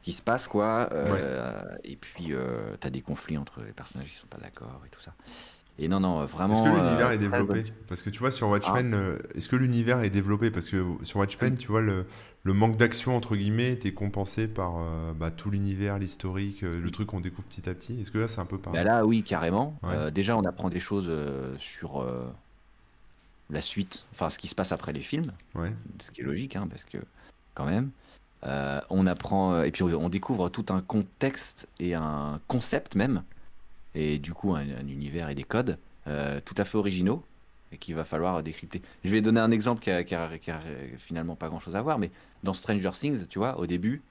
[0.03, 0.89] qui se passe, quoi.
[0.91, 4.89] euh, Et puis, euh, t'as des conflits entre les personnages qui sont pas d'accord et
[4.89, 5.13] tout ça.
[5.79, 6.63] Et non, non, Est-ce vraiment.
[6.63, 7.63] que euh, l'univers est très développé?
[7.89, 10.51] Parce que tu vois, sur Ah, Watchmen, euh, est-ce que l'univers est développé?
[10.51, 12.05] Parce que sur Watchmen, tu vois, le,
[12.43, 16.91] le manque d'action, entre guillemets, était compensé par euh, bah, tout l'univers, l'historique, euh, le
[16.91, 17.99] truc qu'on découvre petit à petit.
[17.99, 18.83] Est-ce que là, c'est un peu bah pareil?
[18.85, 19.79] là, oui, carrément.
[19.81, 19.95] Ouais.
[19.95, 22.31] Euh, déjà, on apprend des choses euh, sur euh,
[23.49, 25.31] la suite, enfin, ce qui se passe après les films.
[25.55, 25.73] Ouais.
[26.01, 26.99] ce qui est logique, hein, parce que
[27.55, 27.89] quand même,
[28.45, 33.23] euh, on apprend, euh, et puis on découvre tout un contexte et un concept même,
[33.95, 37.23] et du coup un, un univers et des codes euh, tout à fait originaux,
[37.71, 38.81] et qu'il va falloir décrypter.
[39.03, 40.61] Je vais donner un exemple qui a, qui a-
[40.99, 42.11] finalement pas grand-chose à voir, mais
[42.43, 44.01] dans Stranger Things, tu vois, au début,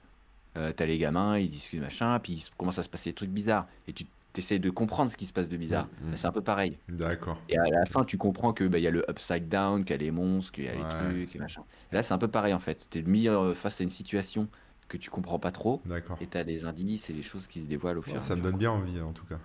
[0.57, 3.29] euh, t'as les gamins, ils discutent machin, puis il commence à se passer des trucs
[3.29, 4.05] bizarres, et tu
[4.39, 5.85] essaies de comprendre ce qui se passe de bizarre.
[6.01, 6.11] Mm.
[6.11, 6.77] Bah, C'est un peu pareil.
[6.89, 7.37] D'accord.
[7.49, 9.91] Et à la fin, tu comprends que bah, il y a le upside down, qu'il
[9.95, 10.77] y a les monstres, qu'il y a Ouais.
[10.77, 11.63] les trucs et machin.
[11.91, 12.87] Et là, c'est un peu pareil en fait.
[12.89, 14.47] Tu es mis euh, face à une situation
[14.89, 16.17] que tu comprends pas trop, D'accord.
[16.21, 18.21] et tu as des indices et les choses qui se dévoilent au fur et Ouais,
[18.21, 18.51] à ça me mesure.
[18.51, 19.39] donne bien envie, en tout cas.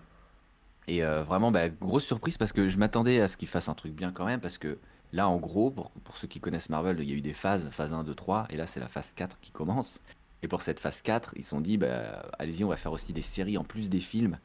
[0.88, 3.74] Et euh, vraiment, bah, grosse surprise parce que je m'attendais à ce qu'ils fassent un
[3.74, 4.78] truc bien quand même, parce que
[5.12, 7.68] là, en gros, pour, pour ceux qui connaissent Marvel, il y a eu des phases,
[7.70, 10.00] phase 1, 2, 3, et là, c'est la phase 4 qui commence.
[10.42, 13.12] Et pour cette phase 4, ils se sont dit, bah, allez-y, on va faire aussi
[13.12, 14.38] des séries en plus des films.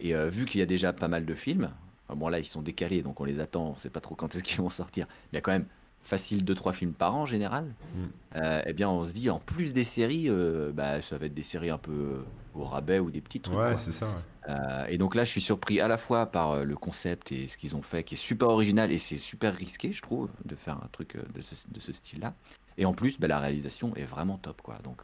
[0.00, 1.70] Et euh, vu qu'il y a déjà pas mal de films,
[2.10, 4.34] euh, bon là, ils sont décalés, donc on les attend, on sait pas trop quand
[4.34, 5.06] est-ce qu'ils vont sortir.
[5.08, 5.66] Mais il y a quand même
[6.02, 7.64] facile 2-3 films par an en général.
[7.64, 8.04] Mm.
[8.36, 11.34] Euh, eh bien, on se dit, en plus des séries, euh, bah, ça va être
[11.34, 12.22] des séries un peu
[12.54, 13.58] au rabais ou des petits trucs.
[13.58, 14.06] Ouais, c'est ça.
[14.06, 14.86] ouais.
[14.88, 17.76] Et donc là, je suis surpris à la fois par le concept et ce qu'ils
[17.76, 20.88] ont fait, qui est super original et c'est super risqué, je trouve, de faire un
[20.90, 22.32] truc de ce, de ce style-là.
[22.78, 24.78] Et en plus, bah, la réalisation est vraiment top, quoi.
[24.84, 25.02] Donc,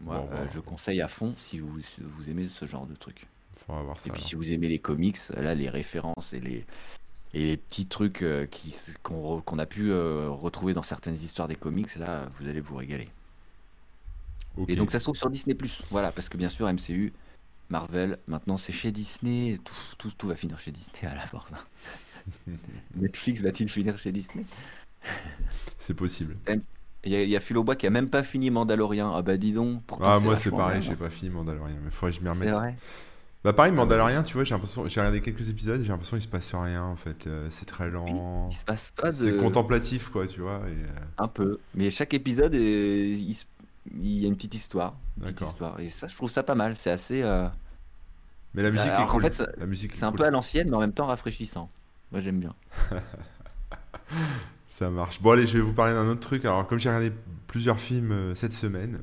[0.00, 3.26] moi, Bon, je conseille à fond si vous, si vous aimez ce genre de truc.
[3.66, 4.08] Faudra voir ça.
[4.08, 4.28] Et puis, alors.
[4.28, 6.66] si vous aimez les comics, là, les références et les,
[7.34, 8.46] et les petits trucs euh,
[9.02, 13.08] qu'on a pu euh, retrouver dans certaines histoires des comics, là, vous allez vous régaler.
[14.68, 15.56] Et donc ça se trouve sur Disney+.
[15.90, 17.12] Voilà, parce que bien sûr, MCU,
[17.70, 19.58] Marvel, maintenant c'est chez Disney.
[19.64, 21.50] Tout, tout, tout va finir chez Disney à la force.
[21.54, 21.58] hein.
[22.96, 24.44] Netflix va-t-il finir chez Disney?
[25.78, 26.36] C'est possible.
[27.04, 29.14] Il y a, il y a Phil Aubois qui a même pas fini Mandalorian.
[29.14, 29.82] Ah bah dis donc.
[29.84, 32.50] pourtant, Ah, moi, c'est pareil, j'ai pas fini Mandalorian, mais faudrait que je m'y C'est
[32.50, 32.76] remette.
[33.44, 36.22] Bah, pareil, Mandalorian, tu vois, j'ai l'impression, j'ai regardé quelques épisodes et j'ai l'impression qu'il
[36.22, 37.26] se passe rien, en fait.
[37.26, 38.48] Euh, c'est très lent.
[38.50, 39.16] Il se passe pas de...
[39.16, 40.60] C'est contemplatif, quoi, tu vois.
[40.68, 41.58] et, euh, Un peu.
[41.74, 43.44] Mais chaque épisode, est- il, se-
[43.92, 44.94] il y a une petite histoire.
[45.16, 45.76] D'accord.
[45.80, 46.76] Et ça, je trouve ça pas mal.
[46.76, 47.20] C'est assez...
[47.22, 47.48] euh,
[48.54, 49.22] Mais la musique Alors est cool.
[49.22, 50.18] fait, ça- La musique est C'est un cool.
[50.18, 51.68] peu à l'ancienne, mais en même temps rafraîchissant.
[52.12, 52.54] Moi, j'aime bien.
[54.68, 55.20] Ça marche.
[55.20, 56.44] Bon, allez, je vais vous parler d'un autre truc.
[56.44, 57.12] Alors, comme j'ai regardé
[57.46, 59.00] plusieurs films euh, cette semaine,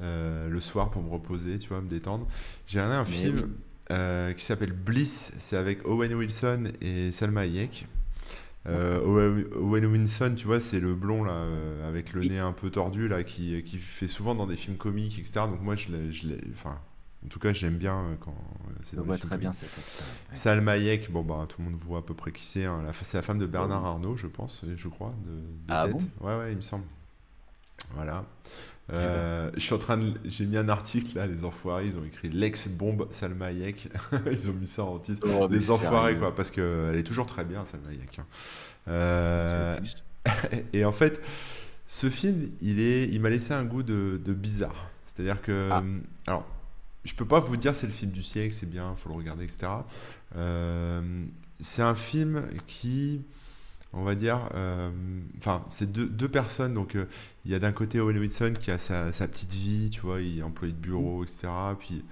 [0.00, 2.26] le soir pour me reposer, tu vois, me détendre,
[2.66, 3.50] j'ai regardé un Mais film oui.
[3.90, 5.32] Euh, qui s'appelle Bliss.
[5.38, 7.86] C'est avec Owen Wilson et Salma Hayek.
[8.68, 12.68] Euh, Owen Wilson, tu vois, c'est le blond là, euh, avec le nez un peu
[12.70, 15.46] tordu là, qui, qui fait souvent dans des films comiques, etc.
[15.46, 16.80] Donc moi, je l'ai, enfin,
[17.24, 18.34] en tout cas, j'aime bien quand
[18.82, 19.68] c'est dans films très bien cette.
[19.70, 20.36] Ouais.
[20.36, 22.64] Salma Hayek, bon bah tout le monde voit à peu près qui c'est.
[22.64, 22.82] hein.
[23.02, 25.92] C'est la femme de Bernard Arnault, je pense, je crois, de, de Ah tête.
[25.92, 26.26] bon?
[26.26, 26.84] Ouais, ouais, il me semble.
[27.94, 28.24] Voilà.
[28.92, 32.04] Euh, je suis en train de, j'ai mis un article là, les enfoirés, ils ont
[32.04, 33.88] écrit l'ex-bombe Salma Hayek.
[34.30, 35.26] ils ont mis ça en titre.
[35.28, 36.20] Oh, des enfoirés sérieux.
[36.20, 38.18] quoi, parce que elle est toujours très bien Salma Hayek.
[38.20, 38.26] hein.
[38.88, 39.78] Euh,
[40.72, 41.20] et en fait,
[41.88, 44.88] ce film, il est, il m'a laissé un goût de, de bizarre.
[45.04, 45.82] C'est-à-dire que, Ah.
[45.84, 46.46] euh, alors,
[47.04, 49.44] je peux pas vous dire c'est le film du siècle, c'est bien, faut le regarder,
[49.44, 49.66] etc.
[50.36, 51.24] Euh,
[51.60, 53.22] c'est un film qui,
[53.96, 54.90] on va dire, euh,
[55.38, 56.74] enfin, c'est deux, personnes.
[56.74, 57.06] Donc, euh,
[57.44, 60.38] il y a d'un côté Owen Wilson qui a sa, petite vie, tu vois, il
[60.38, 61.48] est employé de bureau, etc.
[61.78, 62.04] Puis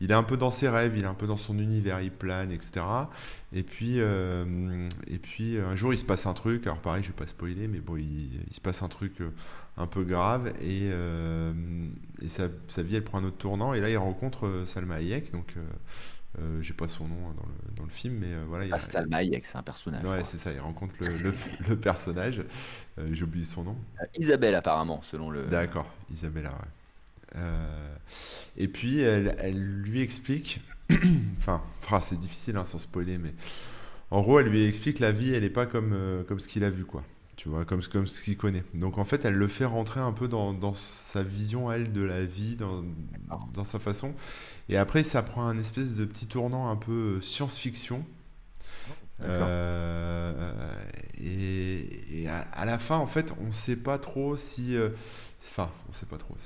[0.00, 2.10] il est un peu dans ses rêves, il est un peu dans son univers, il
[2.10, 2.84] plane, etc.
[3.52, 6.66] Et puis, euh, et puis un jour, il se passe un truc.
[6.66, 9.14] Alors pareil, je vais pas spoiler, mais bon, il, se passe un truc
[9.78, 10.90] un peu grave et,
[12.28, 13.72] sa, vie, elle prend un autre tournant.
[13.72, 15.54] Et là, il rencontre Salma Hayek, donc
[16.38, 18.66] Euh, J'ai pas son nom hein, dans, le, dans le film, mais euh, voilà.
[18.68, 20.02] Pascal Maïek, c'est un personnage.
[20.04, 21.34] Ouais, c'est ça, il rencontre le, le-
[21.68, 22.42] le personnage.
[22.98, 23.76] Euh, J'ai oublié son nom.
[24.00, 25.44] Euh, Isabelle, apparemment, selon le.
[25.44, 27.36] D'accord, Isabella, ouais.
[27.36, 27.94] Euh,
[28.56, 30.60] et puis, elle, elle lui explique,
[31.38, 33.34] enfin, ah, c'est difficile hein, sans spoiler, mais
[34.10, 36.70] en gros, elle lui explique la vie, elle n'est pas comme, comme ce qu'il a
[36.70, 37.04] vu, quoi.
[37.36, 38.62] Tu vois, comme, comme ce qu'il connaît.
[38.74, 42.02] Donc, en fait, elle le fait rentrer un peu dans, dans sa vision, elle, de
[42.02, 42.84] la vie, dans,
[43.54, 44.14] dans sa façon.
[44.68, 48.04] Et après, ça prend un espèce de petit tournant un peu euh, science-fiction.
[49.18, 49.48] D'accord.
[49.48, 50.74] Euh,
[51.18, 54.76] et et à, à la fin, en fait, on sait pas trop si.
[54.76, 54.90] euh,
[55.42, 56.36] Enfin, on sait pas trop.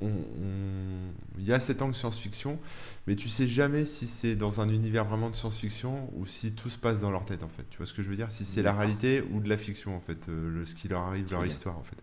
[0.00, 2.58] Il y a cet angle science-fiction,
[3.06, 6.70] mais tu sais jamais si c'est dans un univers vraiment de science-fiction ou si tout
[6.70, 7.64] se passe dans leur tête, en fait.
[7.70, 8.30] Tu vois ce que je veux dire?
[8.30, 11.02] Si c'est la réalité ou de la fiction, en fait, euh, le, ce qui leur
[11.02, 11.96] arrive, leur histoire, en fait.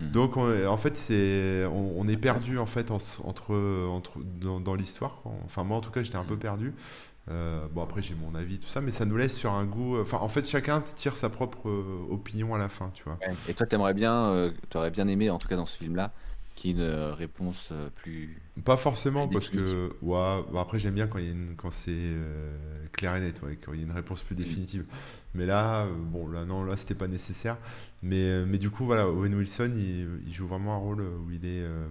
[0.00, 0.08] Mhm.
[0.12, 3.54] Donc, on- en fait, c'est, on, on est perdu en fait en- entre,
[3.88, 5.20] entre dans, dans l'histoire.
[5.44, 6.40] Enfin, moi, en tout cas, j'étais un peu Mhm.
[6.40, 6.74] perdu.
[7.30, 9.98] Euh, bon, après, j'ai mon avis, tout ça, mais ça nous laisse sur un goût.
[10.00, 13.20] Enfin, en fait, chacun tire sa propre euh, opinion à la fin, tu vois.
[13.20, 13.36] Ouais.
[13.46, 16.31] Et toi, t'aimerais bien, euh, t'aurais bien aimé, en tout cas dans ce film-là, qu'il
[16.64, 18.42] y ait une réponse euh, plus.
[18.64, 21.56] Pas forcément, Plus parce que, ouais, bah, après, j'aime bien quand, il y a une-
[21.56, 24.84] quand c'est euh, clair et net, ouais, quand il y a une réponse plus définitive.
[25.34, 27.56] Mais là, euh, bon, là, non, là, c'était pas nécessaire.
[28.02, 31.46] Mais, mais du coup, voilà, Owen Wilson, il, il joue vraiment un rôle où il
[31.46, 31.62] est.
[31.62, 31.88] euh,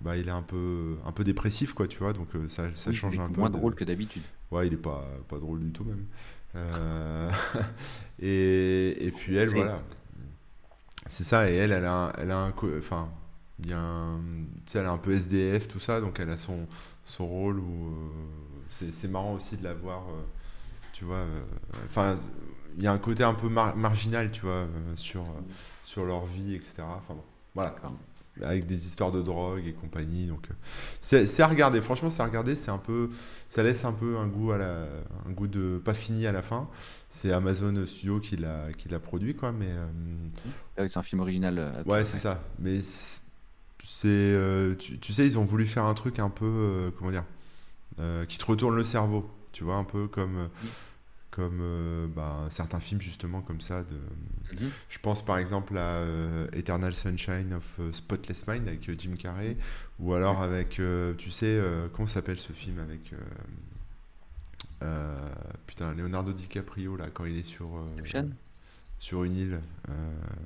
[0.00, 2.96] bah, il est un peu, un peu dépressif, quoi, tu vois, donc ça, ça Oui,
[2.96, 3.40] change un peu.
[3.40, 4.22] moins de- drôle que d'habitude.
[4.50, 6.06] Ouais, il est pas, pas drôle du tout même.
[6.56, 7.30] Euh,
[8.20, 9.80] et, et puis elle, voilà.
[11.06, 12.52] C'est ça, et elle, elle a, un- elle a un...
[12.78, 13.08] Enfin,
[13.60, 14.18] il y a un...
[14.66, 16.66] Tu sais, elle est un peu SDF, tout ça, donc elle a son,
[17.04, 17.88] son rôle où...
[17.88, 20.22] euh, c'est marrant aussi de la voir, euh,
[20.92, 21.16] tu vois...
[21.18, 21.42] euh,
[21.86, 22.16] Enfin,
[22.76, 25.24] il y a un côté un peu mar- marginal, tu vois, sur,
[25.84, 26.74] sur leur vie, etc.
[26.80, 27.74] Enfin bon, voilà
[28.42, 30.26] avec des histoires de drogue et compagnie.
[30.26, 30.48] Donc,
[31.02, 31.82] c'est à regarder.
[31.82, 32.56] Franchement, c'est à regarder.
[32.56, 33.10] C'est un peu,
[33.48, 34.86] ça laisse un peu un goût à la,
[35.26, 36.68] un goût de pas fini à la fin.
[37.10, 39.52] C'est Amazon Studio qui l'a, qui l'a produit, quoi.
[39.52, 39.86] Mais euh,
[40.76, 41.84] Ah c'est un film original.
[41.84, 42.40] ouais, c'est ça.
[42.58, 42.80] Mais
[43.94, 47.10] c'est, euh, tu, tu sais, ils ont voulu faire un truc un peu, euh, comment
[47.10, 47.26] dire,
[48.00, 49.30] euh, qui te retourne le cerveau.
[49.52, 50.68] Tu vois, un peu comme, Oui.
[51.30, 53.96] comme bah, certains films justement comme ça de
[54.56, 54.70] Mhm.
[54.88, 56.02] je pense par exemple à
[56.54, 59.58] Eternal Sunshine of Spotless Mind avec Jim Carrey,
[59.98, 60.80] ou alors avec,
[61.18, 61.60] tu sais,
[61.92, 63.12] comment s'appelle ce film avec
[65.66, 67.66] putain Leonardo DiCaprio là quand il est sur
[67.98, 68.30] Inception
[69.02, 69.60] sur une île.
[69.88, 69.92] euh,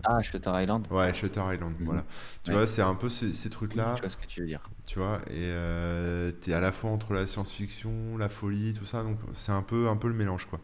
[0.05, 0.87] Ah, Shutter Island.
[0.90, 1.75] ouais, Shutter Island.
[1.79, 1.85] Mhm.
[1.85, 2.05] Voilà.
[2.42, 2.57] Tu Ouais.
[2.57, 3.95] vois, c'est un peu ces, ces trucs là.
[3.97, 4.71] Je vois ce que tu veux dire.
[4.87, 9.03] Tu vois, et euh, t'es à la fois entre la science-fiction, la folie, tout ça,
[9.03, 10.59] donc c'est un peu un peu le mélange quoi.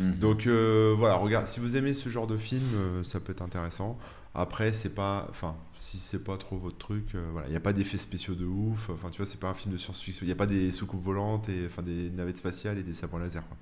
[0.00, 0.18] Mhm.
[0.18, 3.42] Donc euh, voilà, regarde, si vous aimez ce genre de film, euh, ça peut être
[3.42, 3.98] intéressant.
[4.34, 7.72] Après, c'est pas, enfin, si c'est pas trop votre truc, voilà, il y a pas
[7.72, 8.90] d'effets spéciaux de ouf.
[8.90, 10.24] Enfin, tu vois, c'est pas un film de science-fiction.
[10.26, 13.18] Il y a pas des soucoupes volantes et enfin des navettes spatiales et des sabres
[13.18, 13.46] laser.
[13.48, 13.56] Quoi.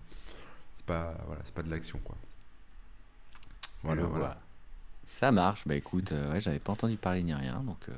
[0.77, 2.17] C'est pas, voilà, c'est pas de l'action quoi.
[3.83, 4.41] Voilà, voilà.
[5.09, 5.63] Ça marche.
[5.67, 7.93] Bah écoute, euh, ouais, j'avais pas entendu parler ni rien, donc euh,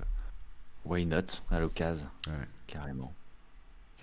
[0.84, 1.18] why not
[1.50, 2.32] à l'occasion, Ouais.
[2.66, 3.12] carrément.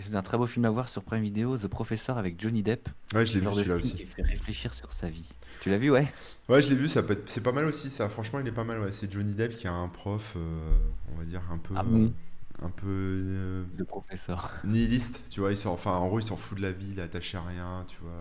[0.01, 2.87] C'est un très beau film à voir sur Prime Video, The Professor avec Johnny Depp.
[3.13, 3.95] Ouais, je l'ai vu celui-là aussi.
[3.95, 5.25] qui fait réfléchir sur sa vie.
[5.59, 6.09] Tu l'as vu, ouais?
[6.47, 7.89] Ouais, je l'ai vu, ça peut être, c'est pas mal aussi.
[7.89, 8.79] Ça, franchement, il est pas mal.
[8.79, 10.77] Ouais, c'est Johnny Depp qui a un prof, euh,
[11.13, 12.13] on va dire un peu, Ah bon?
[12.61, 14.49] un peu euh, The Professor.
[14.63, 15.19] nihiliste.
[15.29, 17.37] Tu vois, il enfin, en gros, il s'en fout de la vie, il est attaché
[17.37, 17.83] à rien.
[17.89, 18.11] Tu vois.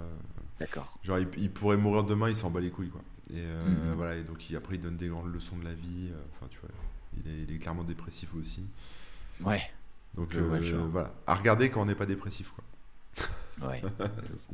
[0.58, 0.98] D'accord.
[1.04, 3.02] Genre, il, il pourrait mourir demain, il s'en bat les couilles, quoi.
[3.30, 3.94] Et euh, Mhm.
[3.96, 6.10] voilà, et donc il, après, il donne des grandes leçons de la vie.
[6.12, 6.70] euh, Enfin, tu vois,
[7.16, 8.62] il est, il est clairement dépressif aussi.
[9.40, 9.62] Ouais,
[10.14, 12.64] Donc euh, voilà, à regarder quand on n'est pas dépressif, quoi.
[13.60, 13.88] ouais.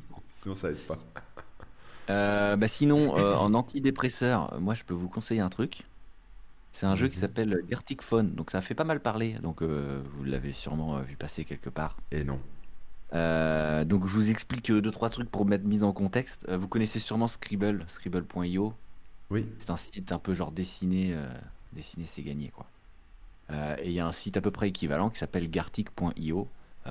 [0.32, 0.98] Sinon, ça aide pas.
[2.10, 5.88] Euh, bah sinon, en antidépresseur, moi je peux vous conseiller un truc.
[6.72, 10.24] C'est un jeu qui s'appelle Gartic Phone, donc ça fait pas mal parler, donc vous
[10.24, 12.02] l'avez sûrement vu passer quelque part.
[12.10, 12.40] Et non.
[13.14, 16.46] Euh, donc je vous explique euh, deux trois trucs pour mettre mise en contexte.
[16.48, 18.74] Euh, vous connaissez sûrement Scribble, scribble.io.
[19.31, 19.46] Oui.
[19.59, 21.27] C'est un site un peu genre dessiné, euh,
[21.72, 22.66] dessiné c'est gagné quoi.
[23.50, 26.48] Euh, et il y a un site à peu près équivalent qui s'appelle Gartic.io.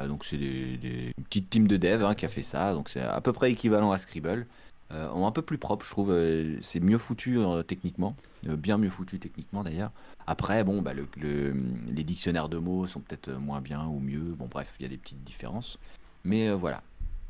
[0.08, 2.74] Donc c'est des, des- une petite team de dev hein, qui a fait ça.
[2.74, 4.48] Donc c'est à peu près équivalent à Scribble.
[4.90, 6.16] Un peu plus propre, je trouve.
[6.62, 9.92] c'est mieux foutu techniquement, bien mieux foutu techniquement d'ailleurs.
[10.26, 11.56] Après, bon, bah, le, le-
[11.92, 14.20] les dictionnaires de mots sont peut-être moins bien ou mieux.
[14.38, 15.78] Bon, bref, il y a des petites différences.
[16.24, 16.82] Mais euh, voilà.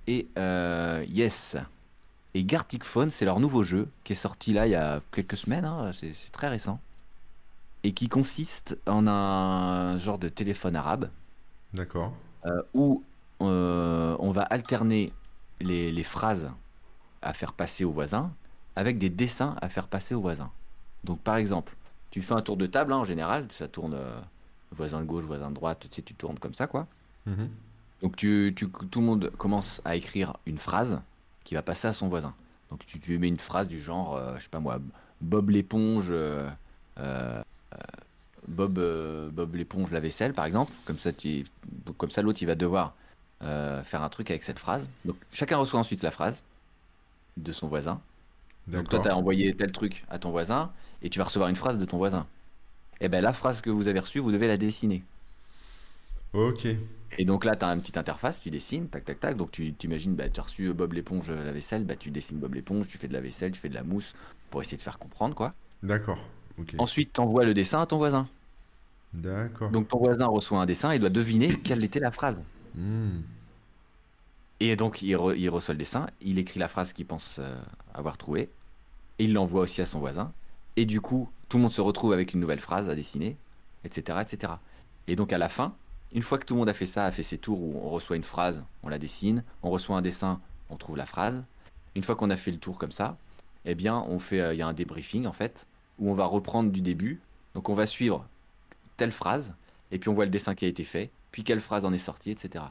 [0.08, 1.56] Et euh, yes.
[2.34, 5.38] Et Gartic Phone, c'est leur nouveau jeu qui est sorti là il y a quelques
[5.38, 5.66] semaines.
[5.66, 6.80] hein, c'est très récent.
[7.84, 11.10] Et qui consiste en un genre de téléphone arabe
[11.74, 12.14] D'accord.
[12.46, 13.04] euh, où
[13.40, 15.12] on va alterner
[15.60, 16.50] les, les phrases
[17.22, 18.32] à faire passer au voisin
[18.76, 20.50] avec des dessins à faire passer au voisin.
[21.04, 21.76] Donc par exemple,
[22.10, 24.20] tu fais un tour de table hein, en général, ça tourne euh,
[24.72, 26.88] voisin de gauche, voisin de droite, tu sais, tu tournes comme ça quoi.
[27.26, 27.50] Mhm.
[28.04, 31.02] Donc tu, tu- tout le monde commence à écrire une phrase
[31.46, 32.36] qui va passer à son voisin.
[32.70, 34.80] Donc tu, tu mets une phrase du genre, euh, je sais pas moi,
[35.22, 36.50] Bob l'éponge, euh,
[37.00, 37.42] euh,
[37.74, 37.78] euh,
[38.48, 38.74] Bob,
[39.32, 40.74] Bob l'éponge la vaisselle par exemple.
[40.86, 41.46] Comme ça, tu,
[41.98, 42.94] comme ça l'autre il va devoir
[43.40, 44.90] faire un truc avec cette phrase.
[45.06, 46.42] Donc chacun reçoit ensuite la phrase
[47.38, 48.00] de son voisin.
[48.78, 51.56] Donc toi, tu as envoyé tel truc à ton voisin et tu vas recevoir une
[51.58, 52.26] phrase de ton voisin.
[53.02, 55.04] Et ben la phrase que vous avez reçue, vous devez la dessiner.
[56.34, 56.68] Ok.
[57.18, 59.38] Et donc là, tu as une petite interface, tu dessines, tac, tac, tac.
[59.38, 62.40] Donc tu t'imagines, bah, tu as reçu Bob l'éponge euh, la vaisselle, bah, tu dessines
[62.40, 64.14] Bob l'éponge, tu fais de la vaisselle, tu fais de la mousse
[64.50, 65.54] pour essayer de faire comprendre, quoi.
[65.82, 66.20] D'accord.
[66.78, 68.28] Ensuite, tu envoies le dessin à ton voisin.
[69.14, 69.70] D'accord.
[69.70, 72.42] Donc ton voisin reçoit un dessin et doit deviner quelle était la phrase.
[72.76, 73.22] Hmm.
[74.60, 77.62] Et donc il, re- il reçoit le dessin, il écrit la phrase qu'il pense euh,
[77.94, 78.50] avoir trouvée,
[79.20, 80.32] et il l'envoie aussi à son voisin.
[80.78, 83.38] Et du coup, tout le monde se retrouve avec une nouvelle phrase à dessiner,
[83.84, 84.54] etc., etc.
[85.08, 85.76] Et donc à la fin,
[86.14, 87.90] une fois que tout le monde a fait ça, a fait ses tours où on
[87.90, 91.44] reçoit une phrase, on la dessine, on reçoit un dessin, on trouve la phrase.
[91.96, 93.18] Une fois qu'on a fait le tour comme ça,
[93.66, 95.68] eh bien, on fait, euh, il y a un débriefing en fait,
[96.00, 97.20] où on va reprendre du début.
[97.56, 98.28] Donc on va suivre
[98.98, 99.54] telle phrase,
[99.92, 101.98] et puis on voit le dessin qui a été fait, puis quelle phrase en est
[101.98, 102.66] sortie, etc.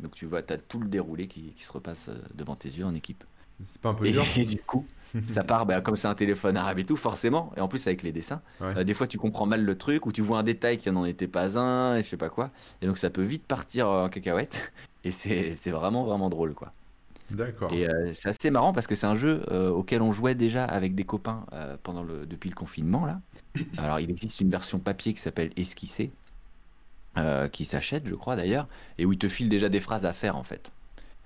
[0.00, 2.84] Donc tu vois, tu as tout le déroulé qui, se repasse euh, devant tes yeux
[2.84, 3.22] en équipe.
[3.64, 4.86] C'est pas un peu Et, dur et du coup,
[5.26, 8.02] ça part, bah, comme c'est un téléphone arabe et tout, forcément, et en plus avec
[8.02, 8.76] les dessins, Ouais.
[8.78, 11.04] euh, des fois tu comprends mal le truc, ou tu vois un détail qui n'en
[11.04, 14.08] était pas un, et je sais pas quoi, et donc ça peut vite partir en
[14.08, 14.72] cacahuète,
[15.04, 16.72] et c'est c'est vraiment, vraiment drôle, quoi.
[17.30, 17.72] D'accord.
[17.72, 20.64] Et euh, c'est assez marrant parce que c'est un jeu euh, auquel on jouait déjà
[20.66, 21.46] avec des copains
[21.82, 23.20] pendant le, depuis le confinement là.
[23.78, 26.12] Alors il existe une version papier qui s'appelle Esquisser,
[27.52, 30.36] qui s'achète je crois d'ailleurs, et où il te file déjà des phrases à faire
[30.36, 30.72] en fait.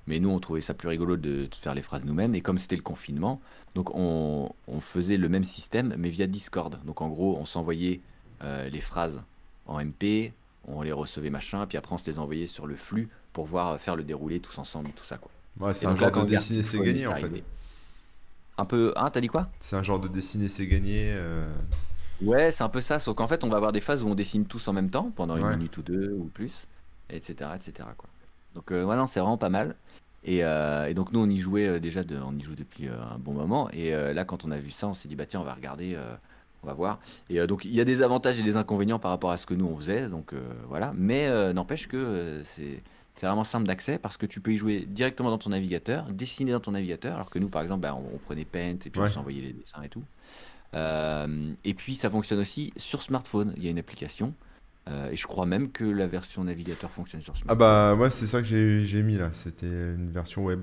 [0.06, 2.58] Mais nous on trouvait ça plus rigolo de, de faire les phrases nous-mêmes, et comme
[2.58, 3.40] c'était le confinement,
[3.74, 6.78] donc on, on faisait le même système mais via Discord.
[6.84, 8.00] Donc en gros on s'envoyait
[8.42, 9.20] euh, les phrases
[9.66, 10.32] en MP,
[10.68, 13.72] on les recevait machin, puis après on se les envoyait sur le flux pour voir
[13.72, 15.30] euh, faire le déroulé tous ensemble, tout ça quoi.
[15.58, 17.42] Ouais, c'est Et un genre de dessiner, c'est gagné en fait.
[18.58, 18.92] Un peu.
[18.96, 19.48] Hein, t'as dit quoi?
[19.60, 21.12] C'est un genre de dessiner, c'est gagné.
[21.14, 21.46] euh,
[22.22, 24.14] Ouais, c'est un peu ça, sauf qu'en fait, on va avoir des phases où on
[24.14, 25.56] dessine tous en même temps, pendant une Ouais.
[25.56, 26.66] minute ou deux ou plus,
[27.10, 27.50] etc.
[27.54, 27.88] etc.
[27.96, 28.08] Quoi.
[28.56, 29.76] Donc, euh, ouais, non, c'est vraiment pas mal.
[30.24, 32.88] Et, euh, et donc, nous, on y jouait euh, déjà, de- on y joue depuis
[32.88, 33.70] euh, un bon moment.
[33.70, 35.54] Et euh, là, quand on a vu ça, on s'est dit, bah tiens, on va
[35.54, 36.16] regarder, euh,
[36.64, 36.98] on va voir.
[37.30, 39.46] Et euh, donc, il y a des avantages et des inconvénients par rapport à ce
[39.46, 40.08] que nous, on faisait.
[40.08, 40.92] Donc, euh, voilà.
[40.96, 42.82] Mais euh, n'empêche que euh, c'est.
[43.18, 46.52] C'est vraiment simple d'accès parce que tu peux y jouer directement dans ton navigateur, dessiner
[46.52, 49.00] dans ton navigateur, alors que nous, par exemple, bah, on, on prenait Paint et puis
[49.00, 49.08] Ouais.
[49.08, 50.02] on s'envoyait les dessins et tout.
[50.74, 53.54] Euh, et puis ça fonctionne aussi sur smartphone.
[53.56, 54.34] Il y a une application.
[54.88, 57.58] Euh, et je crois même que la version navigateur fonctionne sur Ah smartphone.
[57.58, 58.46] bah ouais, c'est ça que
[58.84, 59.30] j'ai mis là.
[59.32, 60.62] C'était une version web.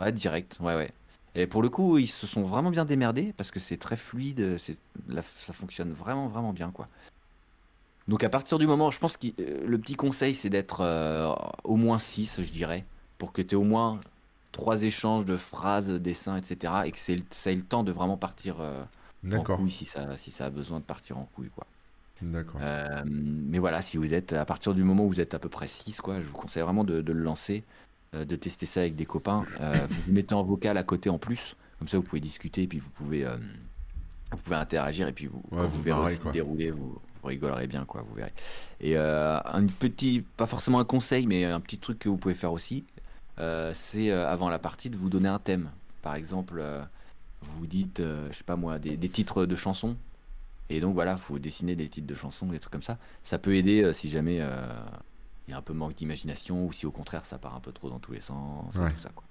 [0.00, 0.58] Ouais, direct.
[0.60, 0.92] Ouais, ouais.
[1.34, 4.56] Et pour le coup, ils se sont vraiment bien démerdés parce que c'est très fluide.
[5.08, 6.88] La- ça fonctionne vraiment, vraiment bien, quoi.
[8.08, 11.32] Donc à partir du moment, je pense que euh, le petit conseil, c'est d'être euh,
[11.64, 12.84] au moins 6, je dirais,
[13.18, 14.00] pour que tu aies au moins
[14.52, 16.86] trois échanges de phrases, dessins, etc.
[16.86, 18.82] Et que ça ait le temps de vraiment partir euh,
[19.32, 21.66] en couille si ça, si ça a besoin de partir en couille, quoi.
[22.22, 22.60] D'accord.
[22.62, 25.48] Euh, mais voilà, si vous êtes à partir du moment où vous êtes à peu
[25.48, 27.64] près 6, quoi, je vous conseille vraiment de, de le lancer,
[28.14, 29.44] euh, de tester ça avec des copains.
[29.60, 32.64] Euh, vous vous mettez en vocal à côté en plus, comme ça vous pouvez discuter
[32.64, 33.24] et puis vous pouvez,
[34.32, 36.32] vous pouvez interagir et puis vous, Ouais, quand vous vous verrez quoi.
[36.32, 38.32] dérouler, vous, vous rigolerez bien, quoi, vous verrez.
[38.80, 42.52] Et un petit, pas forcément un conseil, mais un petit truc que vous pouvez faire
[42.52, 42.84] aussi,
[43.72, 45.70] c'est avant la partie de vous donner un thème.
[46.02, 46.62] Par exemple,
[47.42, 49.96] vous dites, je sais pas moi, des, des titres de chansons.
[50.70, 52.96] Et donc voilà, faut dessiner des titres de chansons, des trucs comme ça.
[53.24, 54.66] Ça peut aider euh, si jamais euh,
[55.48, 57.72] il y a un peu manque d'imagination ou si au contraire ça part un peu
[57.72, 58.90] trop dans tous les sens, Ouais.
[58.92, 59.24] tout ça quoi.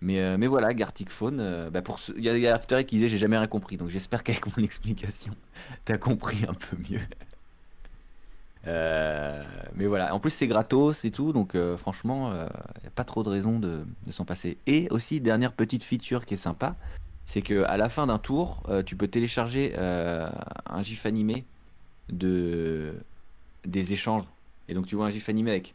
[0.00, 2.94] Mais, euh, mais voilà, Gartic Phone, euh, bah pour ce- il y a, After qui
[2.96, 5.34] disait j'ai jamais rien compris, donc j'espère qu'avec mon explication,
[5.84, 7.00] t'as compris un peu mieux.
[9.74, 13.22] Mais voilà, en plus c'est gratos et tout, donc franchement, il n'y a pas trop
[13.22, 14.56] de raison de, de s'en passer.
[14.66, 16.76] Et aussi, dernière petite feature qui est sympa,
[17.28, 20.30] c'est que à la fin d'un tour, euh, tu peux télécharger euh,
[20.64, 21.44] un GIF animé
[22.08, 22.94] de
[23.66, 24.24] des échanges.
[24.66, 25.74] Et donc tu vois un GIF animé avec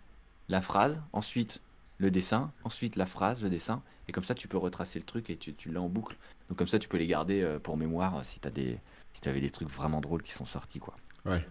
[0.49, 1.61] la phrase, ensuite
[1.99, 5.29] le dessin, ensuite la phrase, le dessin, et comme ça tu peux retracer le truc
[5.29, 6.17] et tu, tu l'as en boucle.
[6.49, 8.79] Donc comme ça tu peux les garder euh, pour mémoire si t'as des
[9.13, 10.95] si t'avais des trucs vraiment drôles qui sont sortis quoi.
[11.23, 11.45] Ouais.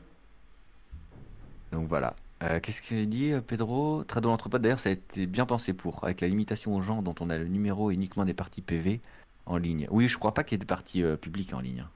[1.70, 2.16] Donc voilà.
[2.42, 4.02] Euh, Qu'est-ce qu'il dit, Pedro?
[4.02, 7.14] Drôle entre d'ailleurs, ça a été bien pensé pour, avec la limitation aux gens dont
[7.20, 9.00] on a le numéro et uniquement des parties PV
[9.46, 9.86] en ligne.
[9.90, 11.80] Oui, je crois pas qu'il y ait des parties euh, publiques en ligne.
[11.80, 11.90] hein.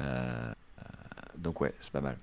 [0.00, 0.82] Euh, euh,
[1.38, 2.18] donc ouais, c'est pas mal.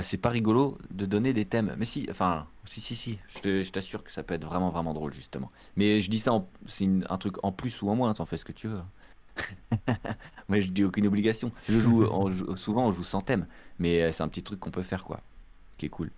[0.00, 1.74] C'est pas rigolo de donner des thèmes.
[1.78, 5.12] Mais si, enfin, si, si, si, je t'assure que ça peut être vraiment, vraiment drôle,
[5.12, 5.52] justement.
[5.76, 8.44] Mais je dis ça, c'est un truc en plus ou en moins, t'en fais ce
[8.46, 8.80] que tu veux.
[10.48, 11.52] Moi, je dis aucune obligation.
[11.68, 13.46] Je joue, on joue- souvent, on joue sans thème.
[13.78, 15.20] Mais c'est un petit truc qu'on peut faire, quoi.
[15.76, 16.10] Qui est cool.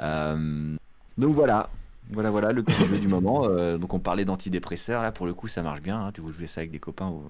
[0.00, 0.76] Euh,
[1.18, 1.70] Donc voilà,
[2.10, 3.44] voilà, voilà le petit jeu du moment.
[3.46, 5.98] Euh, donc on parlait d'antidépresseurs, là pour le coup ça marche bien.
[6.06, 6.12] hein.
[6.12, 7.24] Tu veux jouer ça avec des copains, ou-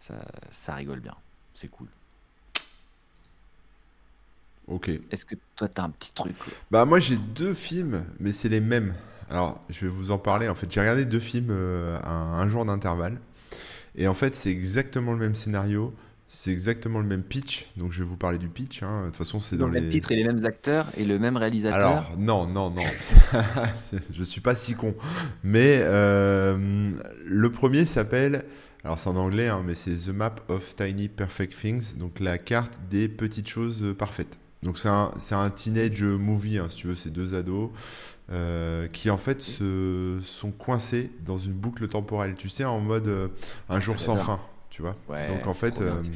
[0.00, 0.14] ça,
[0.50, 1.14] ça rigole bien.
[1.54, 1.88] C'est cool.
[4.68, 4.90] Ok.
[5.10, 6.36] Est-ce que toi t'as un petit truc
[6.70, 8.94] Bah moi j'ai deux films, mais c'est les mêmes.
[9.28, 10.48] Alors je vais vous en parler.
[10.48, 13.18] En fait, j'ai regardé deux films euh, à un jour d'intervalle.
[13.96, 15.92] Et en fait, c'est exactement le même scénario.
[16.32, 17.66] C'est exactement le même pitch.
[17.76, 18.84] Donc je vais vous parler du pitch.
[18.84, 19.00] hein.
[19.02, 19.90] De toute façon, c'est Dans le même les...
[19.90, 21.76] titre et les mêmes acteurs et le même réalisateur.
[21.76, 22.84] Alors, non, non, non.
[24.12, 24.94] Je suis pas si con.
[25.42, 26.92] Mais euh,
[27.26, 28.44] le premier s'appelle.
[28.84, 31.96] Alors, c'est en anglais, hein, mais c'est The Map of Tiny Perfect Things.
[31.98, 34.38] Donc, la carte des petites choses parfaites.
[34.62, 36.94] Donc, c'est un, un teenage movie, hein, si tu veux.
[36.94, 37.70] C'est deux ados
[38.30, 42.36] euh, qui, en fait, se, sont coincés dans une boucle temporelle.
[42.36, 43.28] Tu sais, en mode euh,
[43.68, 44.24] un jour sans J'adore.
[44.26, 44.40] fin.
[44.70, 45.80] Tu vois Ouais, Donc, en fait.
[45.80, 46.10] euh, ces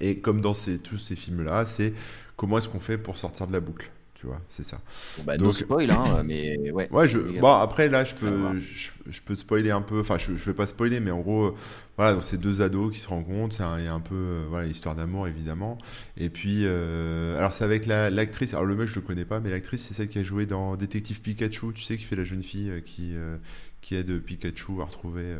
[0.00, 1.92] et comme dans ces, tous ces films-là, c'est
[2.36, 3.90] comment est-ce qu'on fait pour sortir de la boucle.
[4.14, 4.80] Tu vois, c'est ça.
[5.16, 6.88] Bon, bah, donc- no spoil, hein, mais ouais.
[7.08, 10.00] Je, bon, après là, je peux, je, je peux te spoiler un peu.
[10.00, 11.54] Enfin, je, je vais pas spoiler, mais en gros, euh,
[11.96, 13.54] voilà, donc c'est deux ados qui se rencontrent.
[13.56, 15.78] C'est un, il y a un peu, euh, voilà, histoire d'amour évidemment.
[16.18, 18.52] Et puis, euh, alors c'est avec la- l'actrice.
[18.52, 20.76] alors le mec, je le connais pas, mais l'actrice, c'est celle qui a joué dans
[20.76, 21.72] Détective Pikachu.
[21.74, 23.36] Tu sais, qui fait la jeune fille euh, qui, euh,
[23.80, 25.34] qui aide Pikachu à retrouver.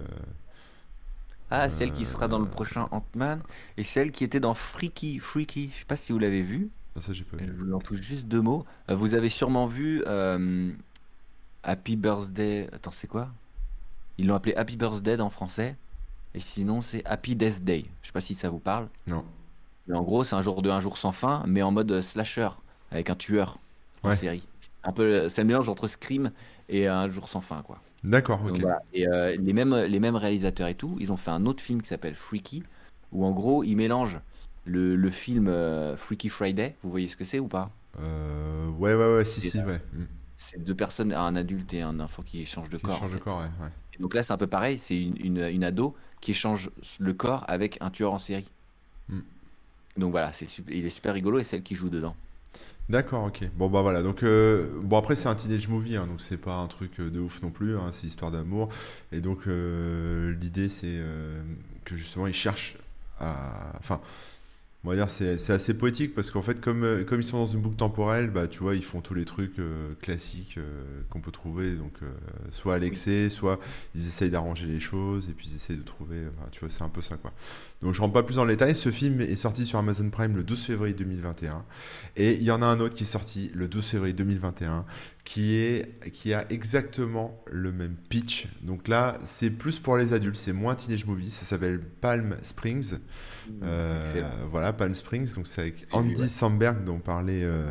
[1.53, 3.41] Euh, Ah, celle qui sera dans le Euh, prochain Ant-Man
[3.77, 5.19] et celle qui était dans Freaky.
[5.19, 6.71] Freaky, je sais pas si vous l'avez vu.
[6.97, 7.53] ah, ça, j'ai pas Je vu.
[7.65, 8.65] vous en touche juste deux mots.
[8.89, 10.71] Euh, Vous avez sûrement vu euh,
[11.63, 12.69] Happy Birthday.
[12.73, 13.29] Attends, c'est quoi?
[14.19, 15.77] Ils l'ont appelé Happy Birthday en français.
[16.35, 17.85] Et sinon, c'est Happy Death Day.
[18.03, 18.89] Je sais pas si ça vous parle.
[19.09, 19.25] Non.
[19.89, 22.51] Mais en gros, c'est un jour de un jour sans fin, mais en mode slasher,
[22.93, 23.59] avec un tueur
[24.05, 24.17] en Ouais.
[24.17, 24.47] série.
[24.85, 26.31] Un peu, c'est le mélange entre Scream
[26.69, 27.81] et un jour sans fin, quoi.
[28.05, 28.59] D'accord, ok.
[28.61, 28.83] voilà.
[28.95, 31.83] Et euh, les mêmes, les mêmes réalisateurs et tout, ils ont fait un autre film
[31.83, 32.63] qui s'appelle Freaky,
[33.13, 34.21] où en gros, ils mélangent
[34.65, 36.77] le, le film euh, Freaky Friday.
[36.83, 37.71] Vous voyez ce que c'est ou pas?
[38.01, 39.81] Euh, ouais, ouais, ouais, si, si, là, ouais.
[39.93, 40.05] Mm.
[40.37, 42.95] C'est deux personnes, un adulte et un enfant qui échangent de Qui corps.
[42.95, 43.65] en change de corps, ouais.
[43.65, 43.71] ouais.
[43.99, 44.79] Et donc là, c'est un peu pareil.
[44.79, 48.51] C'est une, une, une ado qui échange le corps avec un tueur en série.
[49.11, 49.19] Mm.
[49.99, 52.15] Donc voilà, c'est il est super rigolo et celle qui joue dedans.
[52.91, 53.45] D'accord, ok.
[53.55, 54.03] Bon bah voilà.
[54.03, 57.09] Donc euh, bon après c'est un teenage movie, hein, donc c'est pas un truc euh,
[57.09, 57.77] de ouf non plus.
[57.77, 58.69] hein, c'est histoire d'amour.
[59.13, 60.99] Et donc euh, l'idée c'est
[61.85, 62.77] que justement ils cherchent
[63.21, 64.01] à, enfin,
[64.83, 67.37] on va dire c'est c'est assez poétique parce qu'en fait comme euh, comme ils sont
[67.37, 71.03] dans une boucle temporelle, bah tu vois ils font tous les trucs euh, classiques euh,
[71.11, 71.73] qu'on peut trouver.
[71.73, 72.11] Donc euh,
[72.51, 73.61] soit à l'excès, soit
[73.95, 76.23] ils essayent d'arranger les choses et puis ils essayent de trouver.
[76.35, 77.33] enfin, tu vois c'est un peu ça quoi.
[77.83, 78.75] Donc je rentre pas plus dans le détail.
[78.75, 81.63] Ce film est sorti sur Amazon Prime le 12 février 2021.
[82.17, 84.87] Et il y en a un autre qui est sorti le 12 février 2021
[85.33, 88.49] qui, est, qui a exactement le même pitch.
[88.63, 91.31] Donc là, c'est plus pour les adultes, c'est moins Teenage Movie.
[91.31, 92.95] Ça s'appelle Palm Springs.
[93.63, 94.31] Euh, Excellent.
[94.51, 95.33] voilà, Palm Springs.
[95.35, 96.27] Donc c'est avec Andy ouais.
[96.27, 97.71] Samberg dont parlait euh,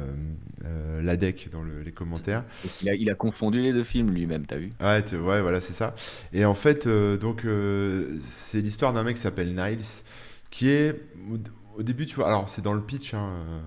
[0.64, 2.46] euh, Ladec dans le- les commentaires.
[2.82, 4.72] Il, a, il a confondu les deux films lui-même, t'as vu?
[4.80, 5.96] Ouais, tu- ouais, voilà, c'est ça.
[6.32, 9.84] Et en fait, euh, donc, euh, c'est l'histoire d'un mec qui s'appelle Niles,
[10.50, 10.96] qui est
[11.78, 13.60] au, début, tu vois, alors c'est dans le pitch, hein, euh,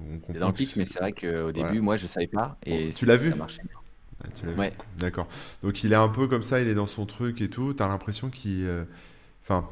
[0.00, 1.80] on C'est dans le pitch, mais c'est vrai qu'au début, Voilà.
[1.80, 2.58] moi, je savais pas.
[2.64, 3.62] Et Bon, tu l'as vu Ça marchait.
[4.24, 4.72] Ah, tu l'as vu Ouais.
[4.98, 5.28] D'accord.
[5.62, 7.74] Donc il est un peu comme ça, il est dans son truc et tout.
[7.74, 8.84] T'as l'impression qu'il, euh,
[9.42, 9.68] enfin,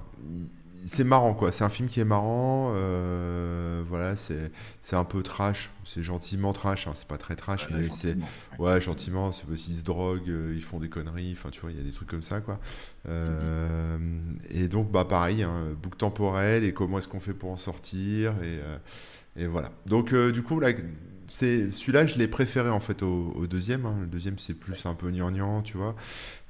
[0.85, 1.53] c'est marrant quoi.
[1.53, 2.73] C'est un film qui est marrant.
[2.75, 4.51] euh, voilà, c'est
[4.83, 5.71] c'est un peu trash.
[5.85, 6.87] C'est gentiment trash.
[6.87, 8.27] hein, C'est pas très trash, mais c'est gentiment.
[8.59, 11.71] Ouais, gentiment, c'est parce qu'ils se droguent, euh, ils font des conneries, enfin tu vois,
[11.73, 12.61] il y a des trucs comme ça quoi.
[13.09, 13.99] Euh,
[14.51, 18.35] Et donc bah pareil, hein, boucle temporelle et comment est-ce qu'on fait pour en sortir
[18.43, 19.71] et, et voilà.
[19.87, 20.71] Donc du coup là,
[21.29, 23.87] c'est celui-là je l'ai préféré en fait au, au deuxième.
[23.87, 23.97] hein.
[24.01, 25.95] Le deuxième c'est plus un peu gnangnan, tu vois.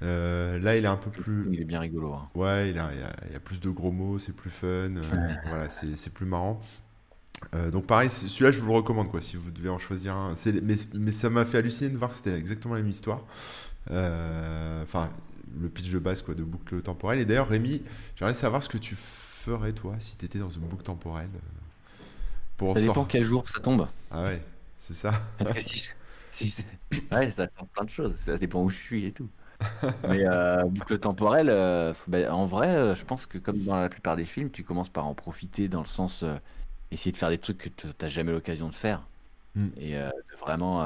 [0.02, 2.12] Euh, là il est un peu plus, Il est bien rigolo.
[2.12, 2.28] hein.
[2.34, 4.50] Ouais, il, a- il y a, il y a plus de gros mots, c'est plus
[4.50, 5.00] fun, euh,
[5.46, 6.60] voilà, c'est c'est plus marrant.
[7.54, 10.36] Euh, donc pareil, celui-là je vous le recommande quoi, si vous devez en choisir un.
[10.36, 13.22] C'est- Mais, mais ça m'a fait halluciner de voir que c'était exactement la même histoire.
[13.92, 15.10] Euh, Enfin,
[15.60, 17.20] le pitch de base quoi, de boucle temporelle.
[17.20, 17.82] Et d'ailleurs Rémi,
[18.16, 21.30] j'aimerais savoir ce que tu ferais toi si tu étais dans une boucle temporelle.
[22.56, 23.88] Pour Ça dépend quel jour ça tombe.
[24.10, 24.42] Ah ouais,
[24.84, 25.12] c'est ça.
[25.36, 25.82] Parce que si,
[26.30, 26.54] si
[27.12, 28.16] ouais, ça change plein de choses.
[28.16, 29.30] Ça dépend où je suis et tout.
[30.04, 33.88] Mais euh, boucle temporelle, euh, bah, en vrai, euh, je pense que comme dans la
[33.88, 36.36] plupart des films, tu commences par en profiter dans le sens euh,
[36.90, 39.08] essayer de faire des trucs que t- t'as jamais l'occasion de faire
[39.56, 39.68] Mm.
[39.76, 40.82] et de vraiment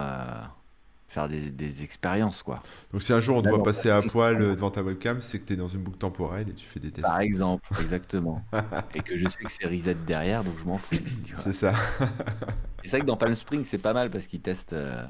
[1.08, 2.62] faire des, des expériences quoi.
[2.92, 5.20] Donc si un jour on te Là, voit dans passer à poil devant ta webcam,
[5.22, 7.06] c'est que tu es dans une boucle temporelle et tu fais des tests.
[7.06, 8.44] Par exemple, exactement.
[8.94, 11.00] et que je sais que c'est reset derrière, donc je m'en fous.
[11.34, 11.74] C'est ça.
[12.82, 15.06] C'est vrai que dans Palm Springs, c'est pas mal parce qu'ils testent, euh,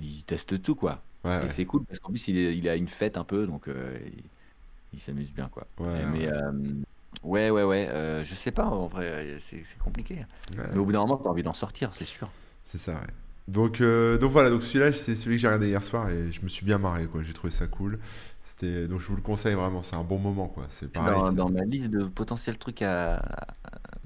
[0.00, 1.04] ils testent tout quoi.
[1.24, 1.50] Ouais, Et ouais.
[1.50, 3.98] c'est cool parce qu'en plus il, est- il a une fête un peu, donc euh,
[4.06, 4.30] il,
[4.94, 5.68] il s'amuse bien quoi.
[5.78, 6.28] Ouais, mais ouais.
[6.28, 6.52] euh,
[7.22, 10.26] ouais, ouais, ouais, euh, je sais pas en vrai, c'est compliqué.
[10.72, 12.34] Mais au bout d'un moment, t'as envie d'en sortir, c'est sûr.
[12.64, 13.06] C'est ça, ouais.
[13.48, 16.40] Donc, euh, donc voilà, donc celui-là, c'est celui que j'ai regardé hier soir et je
[16.42, 17.22] me suis bien marré, quoi.
[17.22, 17.98] J'ai trouvé ça cool.
[18.44, 20.66] C'était, donc je vous le conseille vraiment, c'est un bon moment, quoi.
[20.68, 21.24] C'est pareil.
[21.24, 23.46] Dans, dans ma liste de potentiels trucs à, à-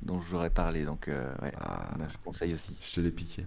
[0.02, 2.76] dont j'aurais parlé, donc euh, ouais, Ah, moi, je conseille aussi.
[2.80, 3.46] je te l'ai piqué.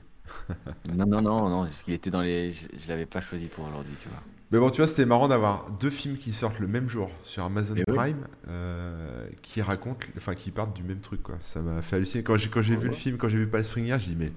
[0.85, 2.51] Non, non, non, non, parce qu'il était dans les.
[2.51, 4.23] Je, je l'avais pas choisi pour aujourd'hui, tu vois.
[4.51, 7.43] Mais bon, tu vois, c'était marrant d'avoir deux films qui sortent le même jour sur
[7.43, 7.95] Amazon Mais oui.
[7.97, 11.38] Prime, euh, qui racontent, enfin, qui partent du même truc, quoi.
[11.43, 12.23] Ça m'a fait halluciner.
[12.23, 14.15] Quand j'ai, quand j'ai vu le film, quand j'ai vu Palm Spring hier, j'ai dit,
[14.17, 14.31] mais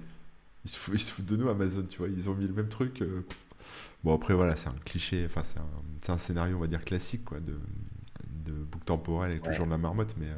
[0.64, 2.08] ils se, foutent, ils se foutent de nous, Amazon, tu vois.
[2.08, 3.02] Ils ont mis le même truc.
[3.02, 3.22] euh.
[4.04, 5.66] Bon, après, voilà, c'est un cliché, enfin, c'est un,
[6.02, 7.58] c'est un scénario, on va dire, classique, quoi, de,
[8.46, 10.14] de boucle temporelle avec le jour de la marmotte.
[10.18, 10.34] Mais euh,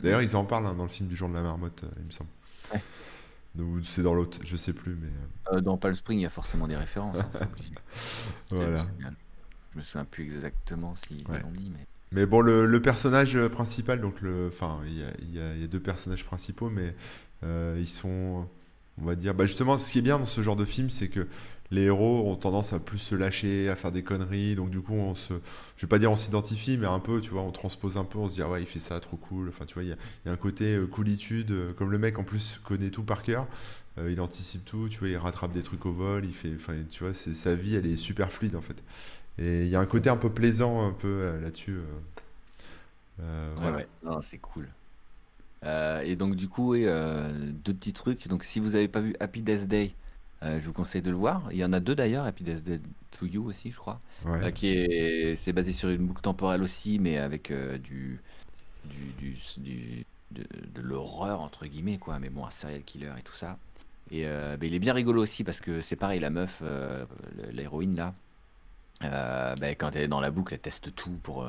[0.00, 2.06] d'ailleurs, ils en parlent hein, dans le film du jour de la marmotte, euh, il
[2.06, 2.30] me semble.
[2.72, 2.82] Ouais.
[3.58, 6.68] Ou c'est dans l'autre, je sais plus, mais dans Palm Spring, il y a forcément
[6.68, 7.16] des références.
[7.18, 7.48] hein,
[8.50, 8.86] voilà.
[9.72, 11.40] Je me souviens plus exactement si Ouais.
[11.40, 11.86] l'ont dit, mais.
[12.12, 14.98] Mais bon, le, le personnage principal, donc le, enfin, il
[15.34, 16.94] y a, y y deux personnages principaux, mais
[17.42, 18.46] ils sont,
[19.00, 21.08] on va dire, bah justement, ce qui est bien dans ce genre de film, c'est
[21.08, 21.26] que
[21.70, 24.94] les héros ont tendance à plus se lâcher, à faire des conneries, donc du coup,
[24.94, 25.34] on se,
[25.76, 28.18] je vais pas dire on s'identifie, mais un peu, tu vois, on transpose un peu,
[28.18, 29.48] on se dit ah ouais, il fait ça, trop cool.
[29.48, 31.90] Enfin, tu vois, il y a, il y a un côté euh, coolitude, euh, comme
[31.90, 33.46] le mec en plus connaît tout par cœur.
[33.98, 36.74] euh, il anticipe tout, tu vois, il rattrape des trucs au vol, il fait, enfin,
[36.90, 38.82] tu vois, c'est sa vie, elle est super fluide en fait.
[39.38, 41.78] Et il y a un côté un peu plaisant un peu euh, là-dessus.
[43.20, 43.72] euh, Ouais, voilà.
[43.72, 44.72] ouais, non, c'est cool.
[45.66, 47.28] Euh, et donc, du coup, oui, euh,
[47.64, 48.28] deux petits trucs.
[48.28, 49.92] Donc, si vous n'avez pas vu Happy Death Day,
[50.42, 51.48] euh, je vous conseille de le voir.
[51.50, 52.80] Il y en a deux d'ailleurs, Happy Death Day
[53.18, 53.98] to You aussi, je crois.
[54.24, 54.52] Ouais.
[54.52, 57.52] Qui est, c'est basé sur une boucle temporelle aussi, mais avec
[57.82, 58.20] du,
[58.84, 60.44] du, du, du- de,
[60.74, 62.18] de l'horreur entre guillemets, quoi.
[62.18, 63.58] Mais bon, un serial killer et tout ça.
[64.12, 66.62] Et il est bien rigolo aussi parce que c'est pareil, la meuf,
[67.50, 68.14] l'héroïne là,
[69.00, 71.48] ben, quand elle est dans la boucle, elle teste tout pour,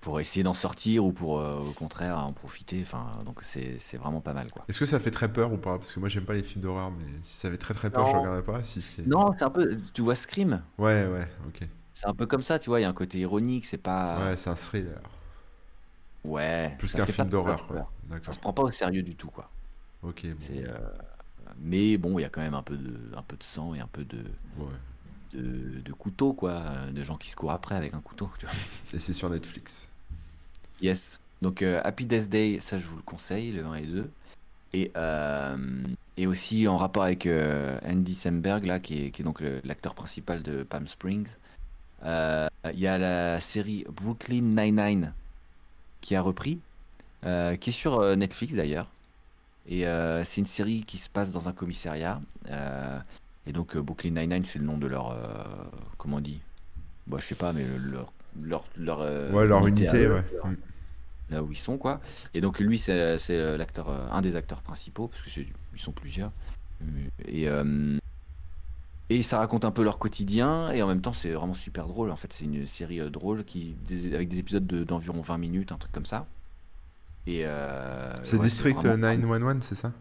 [0.00, 2.80] pour essayer d'en sortir ou pour euh, au contraire en profiter.
[2.82, 4.64] Enfin, donc c'est c'est vraiment pas mal quoi.
[4.68, 5.78] Est-ce que ça fait très peur ou pas?
[5.78, 8.06] Parce que moi j'aime pas les films d'horreur, mais si ça fait très très peur,
[8.06, 8.18] je Non.
[8.20, 8.62] regarderai pas.
[8.62, 8.80] Si.
[9.06, 11.68] Non, c'est un peu, tu vois Scream, Ouais, ouais, ok.
[11.94, 14.30] c'est un peu comme ça, tu vois, il y a un côté ironique, c'est pas.
[14.30, 15.00] Ouais, c'est un thriller.
[16.24, 17.66] Ouais, Plus qu'un film d'horreur.
[18.22, 19.50] Ça se prend pas au sérieux du tout, quoi.
[20.02, 20.36] Ok, bon.
[20.38, 20.78] C'est, euh,
[21.58, 23.80] mais bon, il y a quand même un peu de, un peu de sang et
[23.80, 24.24] un peu de,
[24.58, 24.78] Ouais.
[25.32, 28.30] de, de couteau, quoi, euh, de gens qui se courent après avec un couteau.
[28.38, 28.54] tu vois.
[28.92, 29.87] Et c'est sur Netflix.
[30.80, 31.20] Yes.
[31.42, 34.10] Donc euh, Happy Death Day, ça je vous le conseille, le 1 et 2.
[34.74, 35.56] Et, euh,
[36.16, 40.62] et aussi en rapport avec euh, Andy Samberg, là, qui est, donc l'acteur principal de
[40.62, 41.28] Palm Springs.
[42.04, 45.14] Il y a la série Brooklyn Nine-Nine
[46.00, 46.60] qui a repris,
[47.22, 48.90] qui est sur Netflix d'ailleurs.
[49.66, 49.84] Et
[50.24, 52.20] c'est une série qui se passe dans un commissariat.
[53.46, 55.16] et donc Brooklyn Nine-Nine, c'est le nom de leur...
[55.96, 56.40] comment on dit?
[57.06, 58.12] Bah, Je sais pas, mais leur...
[58.42, 60.24] leur, leur euh, Ouais, leur à unité, eux, ouais.
[60.34, 60.46] leur-
[61.30, 62.00] là où ils sont quoi.
[62.34, 62.92] Et donc lui c'est
[63.30, 66.32] euh, l'acteur, euh, un des acteurs principaux parce que ils sont plusieurs.
[67.26, 67.98] Et euh,
[69.10, 72.10] et ça raconte un peu leur quotidien et en même temps c'est vraiment super drôle.
[72.10, 75.72] En fait c'est une série drôle qui des- avec des épisodes de- d'environ 20 minutes,
[75.72, 76.26] un truc comme ça.
[77.26, 79.92] Et euh, C'est ouais, District vraiment- 911, c'est ça?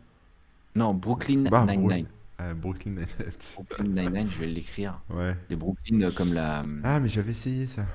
[0.76, 2.06] Non Brooklyn Bah, Nine-Nine.
[2.40, 3.08] Euh, Brooklyn Nine-Nine.
[3.56, 5.02] Brooklyn Nine-Nine, je vais l'écrire.
[5.10, 5.36] Ouais.
[5.50, 7.86] Des Brooklyn comme la Ah, mais j'avais essayé ça.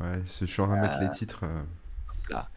[0.00, 1.44] Ouais, je suis en train de mettre les titres.
[1.44, 1.62] euh.
[2.30, 2.50] là.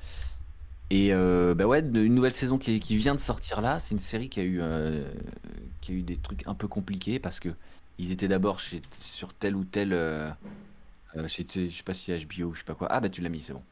[0.89, 3.79] Et euh, bah ouais, une nouvelle saison qui, qui vient de sortir là.
[3.79, 5.05] C'est une série qui a eu euh,
[5.81, 7.49] qui a eu des trucs un peu compliqués parce que
[7.97, 9.93] ils étaient d'abord chez sur tel ou tel.
[9.93, 10.31] euh,
[11.17, 12.87] euh, chez- je sais pas si HBO ou je sais pas quoi.
[12.91, 13.63] Ah bah tu l'as mis, c'est bon.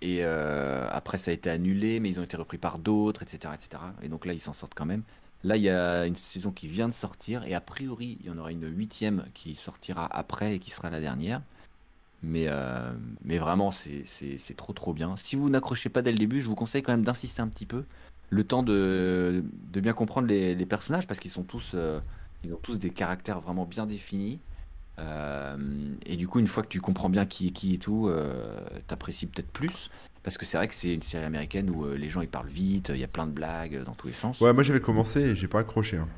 [0.00, 3.94] Et après ça a été annulé, mais ils ont été repris par d'autres, etc., etc.
[4.02, 5.02] Et donc là ils s'en sortent quand même.
[5.44, 8.30] Là il y a une saison qui vient de sortir et a priori il y
[8.30, 11.42] en aura une huitième qui sortira après et qui sera la dernière.
[12.22, 12.92] Mais, euh,
[13.24, 15.16] mais vraiment, c'est trop trop bien.
[15.16, 17.66] Si vous n'accrochez pas dès le début, je vous conseille quand même d'insister un petit
[17.66, 17.84] peu.
[18.30, 22.00] Le temps de, de bien comprendre les, personnages parce qu'ils sont tous, euh,
[22.44, 24.40] ils ont tous des caractères vraiment bien définis.
[24.98, 25.56] Euh,
[26.06, 28.10] et du coup, une fois que tu comprends bien qui est qui et tout,
[28.86, 29.90] t'apprécies peut-être plus.
[30.24, 32.90] Parce que c'est vrai que c'est une série américaine où les gens ils parlent vite,
[32.92, 34.40] il y a plein de blagues dans tous les sens.
[34.40, 35.98] Ouais, moi j'avais commencé et j'ai pas accroché.
[35.98, 36.08] hein.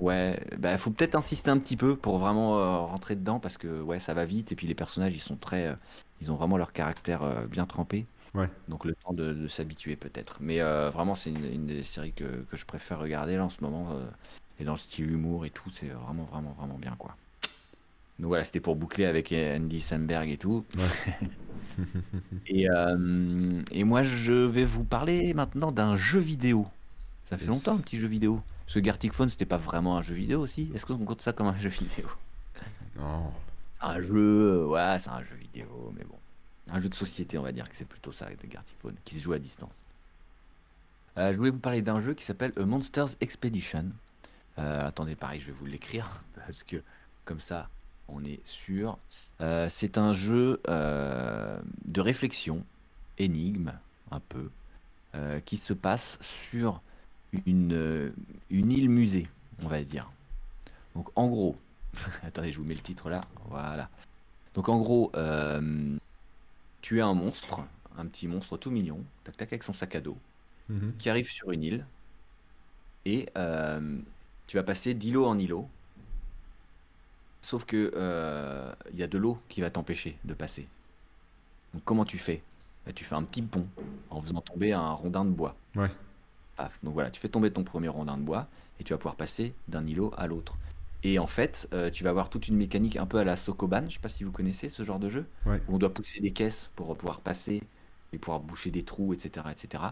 [0.00, 3.80] Ouais, bah faut peut-être insister un petit peu pour vraiment euh, rentrer dedans parce que
[3.80, 5.74] ouais, ça va vite et puis les personnages ils sont très, euh,
[6.20, 8.08] ils ont vraiment leur caractère euh, bien trempé.
[8.34, 8.50] Ouais.
[8.68, 10.38] Donc le temps de, de s'habituer peut-être.
[10.40, 13.62] Mais vraiment c'est une, une des séries que, que je préfère regarder là en ce
[13.62, 13.90] moment
[14.58, 17.16] et dans le style humour et tout, c'est vraiment vraiment vraiment bien quoi.
[18.18, 20.64] Donc voilà, c'était pour boucler avec Andy Samberg et tout.
[22.46, 26.66] et, euh, et moi je vais vous parler maintenant d'un jeu vidéo.
[27.24, 27.50] Ça fait Yes.
[27.50, 28.44] longtemps un petit jeu vidéo.
[28.66, 30.70] Parce que Gartic Phone, c'était pas vraiment un jeu vidéo aussi.
[30.74, 32.08] Est-ce qu'on compte ça comme un jeu vidéo
[32.96, 33.32] Non.
[33.80, 36.18] Un jeu, euh, ouais, c'est un jeu vidéo, mais bon.
[36.70, 39.16] Un jeu de société, on va dire que c'est plutôt ça, de Gartic Phone, qui
[39.16, 39.84] se joue à distance.
[41.16, 43.86] Euh, je voulais vous parler d'un jeu qui s'appelle Monsters Expedition.
[44.58, 46.82] Euh, attendez, pareil, je vais vous l'écrire parce que
[47.24, 47.68] comme ça,
[48.08, 48.98] on est sûr.
[49.40, 52.64] Euh, c'est un jeu de réflexion,
[53.18, 53.72] énigme,
[54.10, 54.50] un peu,
[55.44, 56.82] qui se passe sur
[57.46, 58.10] une, euh,
[58.50, 59.28] une île musée,
[59.62, 60.10] on va dire.
[60.94, 61.56] Donc en gros,
[62.22, 63.20] attendez, je vous mets le titre là.
[63.48, 63.88] Voilà.
[64.54, 65.96] Donc en gros, euh,
[66.80, 67.60] tu es un monstre,
[67.98, 70.18] un petit monstre tout mignon, tac tac avec son sac à dos,
[70.70, 70.94] Mhm.
[70.98, 71.86] qui arrive sur une île
[73.04, 73.98] et euh,
[74.46, 75.68] tu vas passer d'îlot en îlot.
[77.42, 80.66] Sauf que euh, il y a de l'eau qui va t'empêcher de passer.
[81.74, 82.42] Donc comment tu fais?
[82.86, 83.66] Bah, Tu fais un petit pont
[84.08, 85.54] en faisant tomber un rondin de bois.
[85.76, 85.90] Ouais.
[86.56, 86.78] Paf.
[86.82, 88.46] Donc voilà, tu fais tomber ton premier rondin de bois
[88.80, 90.56] et tu vas pouvoir passer d'un îlot à l'autre.
[91.02, 93.84] Et en fait, euh, tu vas avoir toute une mécanique un peu à la Sokoban.
[93.88, 95.26] Je sais pas si vous connaissez ce genre de jeu.
[95.44, 95.60] Ouais.
[95.68, 97.62] Où on doit pousser des caisses pour pouvoir passer
[98.12, 99.46] et pouvoir boucher des trous, etc.
[99.50, 99.84] etc.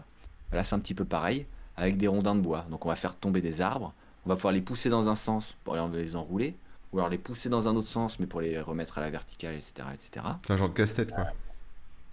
[0.51, 1.45] Là, c'est un petit peu pareil
[1.77, 2.65] avec des rondins de bois.
[2.71, 3.93] Donc on va faire tomber des arbres.
[4.25, 6.55] On va pouvoir les pousser dans un sens pour les enrouler.
[6.93, 9.55] Ou alors les pousser dans un autre sens, mais pour les remettre à la verticale,
[9.55, 9.87] etc.
[9.93, 10.25] etc.
[10.45, 11.25] C'est un genre de casse-tête, quoi.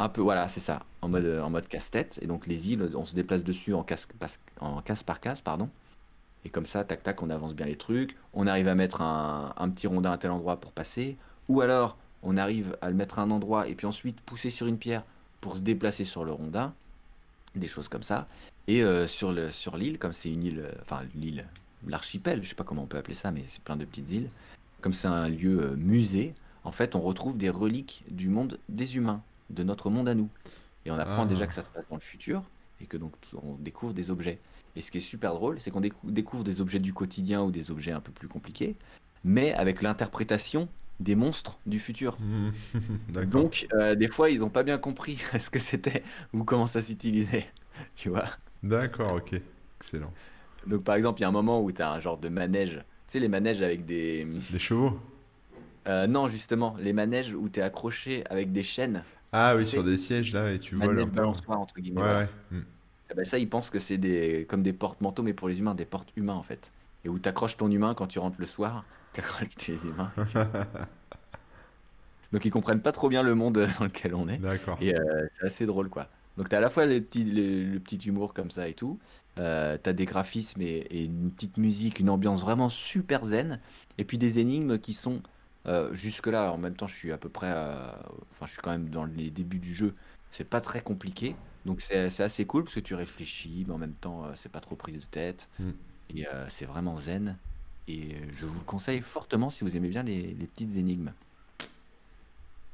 [0.01, 2.19] Un peu, voilà, c'est ça, en mode, en mode casse-tête.
[2.23, 4.09] Et donc les îles, on se déplace dessus en casse,
[4.59, 5.69] en casse par casse, pardon.
[6.47, 8.17] Et comme ça, tac tac, on avance bien les trucs.
[8.33, 11.19] On arrive à mettre un, petit rondin à tel endroit pour passer.
[11.51, 14.67] Ou alors, on arrive à le mettre à un endroit et puis ensuite pousser sur
[14.67, 15.05] une pierre
[15.43, 16.73] pour se déplacer sur le rondin.
[17.55, 18.27] Des choses comme ça.
[18.69, 21.45] Et euh, sur le, sur l'île, comme c'est une île, euh, enfin l'île,
[21.87, 24.31] l'archipel, je sais pas comment on peut appeler ça, mais c'est plein de petites îles.
[24.81, 26.33] Comme c'est un lieu euh, musée,
[26.65, 29.21] en fait, on retrouve des reliques du monde des humains,
[29.51, 30.29] de notre monde à nous.
[30.87, 31.27] Et on apprend Ah.
[31.27, 32.43] déjà que ça se passe dans le futur
[32.81, 34.39] et que donc on découvre des objets.
[34.77, 37.51] Et ce qui est super drôle, c'est qu'on décou- découvre des objets du quotidien ou
[37.51, 38.77] des objets un peu plus compliqués,
[39.25, 40.69] mais avec l'interprétation
[41.01, 42.17] des monstres du futur.
[43.09, 43.31] D'accord.
[43.43, 46.81] Donc, euh, des fois, ils n'ont pas bien compris ce que c'était ou comment ça
[46.83, 47.47] s'utilisait.
[47.97, 48.27] Tu vois
[48.63, 49.41] D'accord, ok.
[49.81, 50.13] Excellent.
[50.67, 52.77] Donc, par exemple, il y a un moment où tu as un genre de manège.
[53.07, 54.27] Tu sais, les manèges avec des.
[54.53, 55.01] Les chevaux?
[55.89, 59.03] Euh, non, justement, les manèges où tu es accroché avec des chaînes.
[59.33, 61.11] Ah oui, sur des sièges, là, et tu voles peu.
[61.11, 62.03] balançoire, entre Ouais, guillemets.
[62.03, 62.29] ouais.
[63.11, 64.47] Eh ben, ça, ils pensent que c'est des...
[64.49, 66.73] comme des porte-manteaux, mais pour les humains, des portes humains en fait.
[67.05, 70.13] Et où tu accroches ton humain quand tu rentres le soir, tu accroches tes humains.
[72.33, 74.39] Donc ils comprennent pas trop bien le monde dans lequel on est.
[74.39, 74.79] D'accord.
[74.81, 76.09] Et euh, c'est assez drôle quoi.
[76.37, 78.75] Donc tu as à la fois les petits, les- le petit humour comme ça et
[78.75, 78.99] tout.
[79.39, 83.61] Euh, tu as des graphismes et, et une petite musique, une ambiance vraiment super zen.
[83.99, 85.23] Et puis des énigmes qui sont
[85.67, 87.51] euh, jusque-là, en même temps je suis à peu près...
[87.51, 89.95] Enfin je suis quand même dans les débuts du jeu.
[90.31, 91.35] C'est pas très compliqué.
[91.67, 94.61] Donc c'est assez cool parce que tu réfléchis, mais en même temps euh, c'est pas
[94.61, 95.49] trop prise de tête.
[95.59, 95.71] Mm.
[96.17, 97.37] Et euh, c'est vraiment zen.
[97.89, 101.13] Et je vous le conseille fortement si vous aimez bien les, les petites énigmes.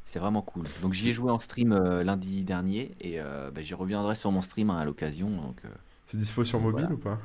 [0.05, 0.65] C'est vraiment cool.
[0.83, 4.31] Donc j'y ai joué en stream euh, lundi dernier et euh, bah, j'y reviendrai sur
[4.31, 5.29] mon stream hein, à l'occasion.
[5.29, 5.69] Donc euh,
[6.07, 6.95] C'est dispo sur mobile Voilà.
[6.95, 7.19] ou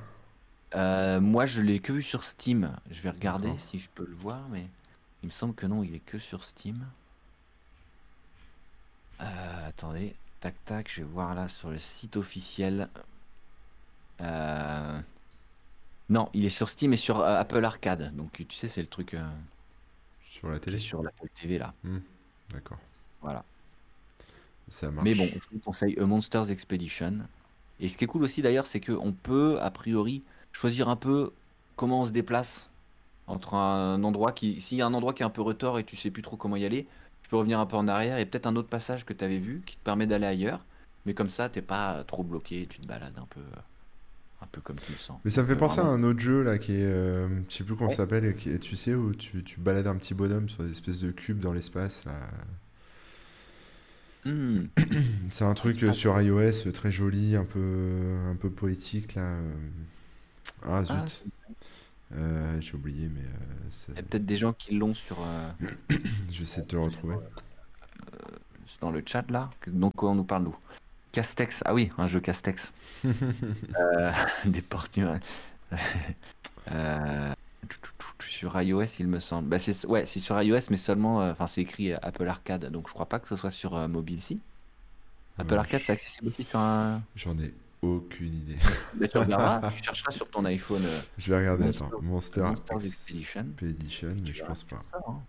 [0.74, 1.20] pas?
[1.20, 2.72] Moi je l'ai que vu sur Steam.
[2.90, 4.66] Je vais regarder si je peux le voir, mais
[5.24, 6.92] il me semble que non, il est que sur Steam.
[9.22, 12.90] Euh, attendez, tac tac, je vais voir là sur le site officiel.
[14.22, 15.02] Euh,
[16.10, 18.16] Non, il est sur Steam et sur euh, Apple Arcade.
[18.16, 19.16] Donc tu sais, c'est le truc
[20.24, 21.76] Sur la télé sur l'Apple TV là.
[22.50, 22.80] D'accord.
[23.22, 23.46] Voilà.
[24.70, 25.04] Ça marche.
[25.06, 27.28] Mais bon, je vous conseille A Monsters Expedition.
[27.80, 31.34] Et ce qui est cool aussi d'ailleurs, c'est qu'on peut, a priori, choisir un peu
[31.76, 32.71] comment on se déplace
[33.28, 34.62] entre un endroit qui.
[34.62, 36.38] S'il y a un endroit qui est un peu retors et tu sais plus trop
[36.38, 36.88] comment y aller,
[37.24, 39.40] tu peux revenir un peu en arrière et peut-être un autre passage que tu avais
[39.40, 40.66] vu qui te permet d'aller ailleurs.
[41.06, 43.42] Mais comme ça, t'es pas trop bloqué, tu te balades un peu,
[44.42, 45.22] un peu comme tu le sens.
[45.24, 47.56] Mais ça me fait Euh, penser à un autre jeu là qui est, euh, je
[47.58, 50.50] sais plus comment ça s'appelle, est- tu sais où tu, tu balades un petit bonhomme
[50.50, 52.06] sur des espèces de cubes dans l'espace.
[52.06, 52.14] là.
[54.24, 54.66] Hmm.
[55.30, 57.60] C'est un truc euh, sur iOS euh, très joli, un peu,
[58.30, 59.22] un peu poétique là.
[59.24, 59.54] euh.
[60.64, 61.12] Ah zut, Ah,
[62.16, 65.52] Euh, j'ai oublié, mais euh, il y a peut-être des gens qui l'ont sur euh,
[66.30, 67.16] je vais essayer de te le retrouver.
[68.82, 69.50] dans le chat là.
[69.68, 70.56] Donc on nous parle nous.
[71.14, 72.72] Castex, ah oui, un jeu Castex.
[74.46, 75.00] Des portes
[78.20, 79.50] sur iOS, il me semble.
[79.50, 81.20] Bah, c'est ouais, c'est sur iOS, mais seulement.
[81.30, 84.22] Enfin, c'est écrit Apple Arcade, donc je crois pas que ce soit sur mobile.
[84.22, 84.40] Si?
[85.38, 87.02] Apple Arcade, c'est accessible aussi sur un.
[87.16, 88.58] J'en ai aucune idée.
[89.12, 90.86] Tu regarderas, tu chercheras sur ton iPhone.
[90.86, 91.66] euh, Je vais regarder.
[91.66, 92.02] Monster- attends.
[92.02, 93.56] Monster, Monsters Expedition.
[93.58, 94.82] Expedition, mais Tu je pense pas.
[94.92, 95.28] ça, hein.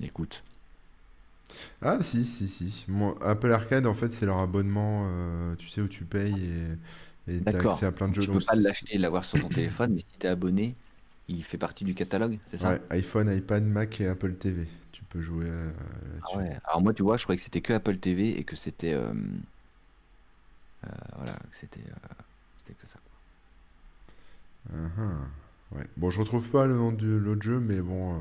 [0.00, 0.44] Écoute.
[1.80, 2.84] Ah si, si, si.
[2.88, 6.50] Mon Apple Arcade, en fait, c'est leur abonnement, euh, tu sais, où tu payes
[7.28, 8.22] et t'as accès à plein de jeux.
[8.22, 10.78] Tu peux Donc, pas l'acheter et l'avoir sur ton téléphone, mais si t'es abonné,
[11.28, 12.68] il fait partie du catalogue, c'est ça?
[12.68, 14.66] Ouais, iPhone, iPad, Mac et Apple TV.
[14.92, 15.70] Tu peux jouer euh,
[16.20, 16.56] Ah ouais.
[16.64, 19.12] Alors moi, tu vois, je croyais que c'était que Apple TV et que c'était euh,
[21.16, 22.22] voilà, que c'était euh,
[22.56, 22.98] c'était que ça.
[24.72, 25.76] Uh-huh.
[25.76, 25.86] Ouais.
[25.96, 28.18] Bon, je retrouve pas le nom de l'autre jeu, mais bon, euh,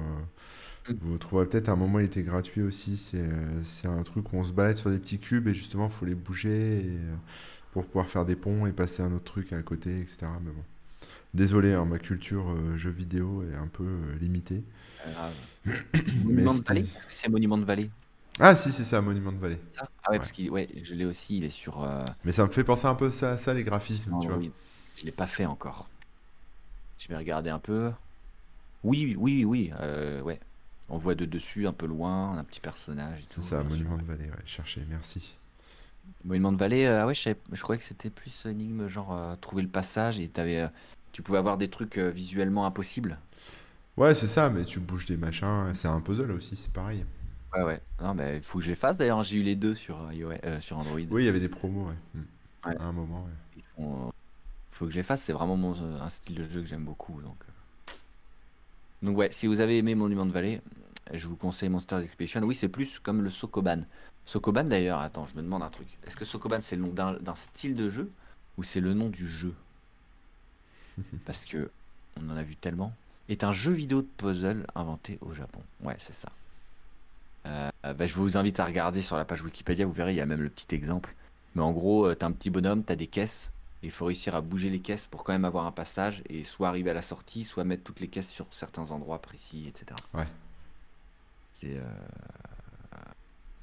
[0.90, 0.94] Mm.
[1.02, 2.98] vous trouverez peut-être à un moment il était gratuit aussi.
[2.98, 3.62] C'est euh,
[4.00, 6.80] un truc où on se balade sur des petits cubes et justement faut les bouger
[6.80, 7.16] et, euh,
[7.72, 10.28] pour pouvoir faire des ponts et passer un autre truc à côté, etc.
[10.44, 10.64] Mais bon,
[11.34, 14.64] désolé, hein, ma culture euh, jeux vidéo est un peu euh, limitée.
[16.24, 16.86] Monument de Vallée?
[17.10, 17.90] c'est Monument de Vallée?
[18.40, 19.60] Ah si, c'est ça, Monument de Vallée.
[19.72, 19.88] ça?
[20.04, 20.20] Ah ouais, Ouais.
[20.20, 22.88] parce qu'il ouais, je l'ai aussi, il est sur euh, Mais ça me fait penser
[22.88, 24.38] un peu ça, ça les graphismes, tu vois.
[24.38, 24.52] Android.
[24.96, 25.88] Je l'ai pas fait encore.
[26.98, 27.92] Je vais regarder un peu.
[28.84, 30.40] Oui, oui, oui, euh, ouais.
[30.90, 33.64] On voit de dessus, un peu loin, un petit personnage C'est ça.
[33.64, 35.36] Monument de Vallée, ouais, cherchez, merci.
[36.24, 39.14] Monument de Vallée, euh, ah ouais, je, savais- je croyais que c'était plus énigme, genre
[39.14, 40.68] euh, trouver le passage et t'avais, euh,
[41.12, 43.20] tu pouvais avoir des trucs visuellement impossibles.
[43.98, 47.06] Ouais, c'est ça, mais tu bouges des machins, c'est un puzzle aussi, c'est pareil.
[47.54, 47.82] Ouais, ouais.
[48.02, 49.24] Non, mais il faut que je les fasse d'ailleurs.
[49.24, 51.00] J'ai eu les deux sur, euh, iOS, euh, sur Android.
[51.10, 51.96] Oui, il y avait des promos, ouais.
[52.16, 52.70] Hmm.
[52.70, 52.78] Ouais.
[52.78, 53.32] À un moment, ouais.
[53.58, 54.14] Ils font-
[54.72, 55.24] faut que je les fasse.
[55.24, 57.22] C'est vraiment mon, euh, un style de jeu que j'aime beaucoup.
[57.22, 57.94] Donc, euh.
[59.02, 60.62] donc ouais, si vous avez aimé Monument de Vallée,
[61.14, 62.42] je vous conseille Monsters Expedition.
[62.44, 63.82] Oui, c'est plus comme le Sokoban.
[64.26, 65.88] Sokoban d'ailleurs, attends, je me demande un truc.
[66.06, 68.12] Est-ce que Sokoban c'est le nom d'un d'un style de jeu
[68.58, 69.54] ou c'est le nom du jeu?
[71.26, 71.70] Parce que
[72.20, 72.94] on en a vu tellement.
[73.30, 75.62] Est un jeu vidéo de puzzle inventé au Japon.
[75.82, 76.30] Ouais, c'est ça.
[77.46, 80.22] Euh, bah, je vous invite à regarder sur la page Wikipédia, vous verrez, il y
[80.22, 81.16] a même le petit exemple.
[81.56, 83.52] Mais en gros, euh, t'as un petit bonhomme, t'as des caisses,
[83.84, 86.44] et il faut réussir à bouger les caisses pour quand même avoir un passage, et
[86.44, 89.96] soit arriver à la sortie, soit mettre toutes les caisses sur certains endroits précis, etc.
[90.14, 90.28] Ouais.
[91.54, 91.84] C'est euh,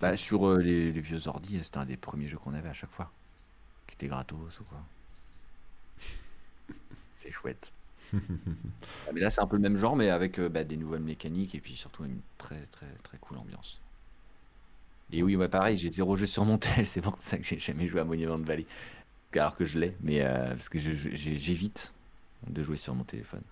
[0.00, 2.74] bah, sur euh, les, les vieux ordi, c'était un des premiers jeux qu'on avait à
[2.74, 3.10] chaque fois,
[3.86, 4.78] qui était gratos ou quoi.
[7.16, 7.72] C'est chouette.
[9.06, 11.02] Ah, mais là, c'est un peu le même genre, mais avec euh, bah, des nouvelles
[11.02, 13.82] mécaniques et puis surtout une très très très cool ambiance.
[15.10, 17.58] Et oui, ouais, pareil, j'ai zéro jeu sur mon tel, c'est pour ça que j'ai
[17.58, 18.66] jamais joué à Monument Valley.
[19.34, 21.94] Alors que je l'ai, mais euh, parce que j'évite
[22.48, 23.42] de jouer sur mon téléphone.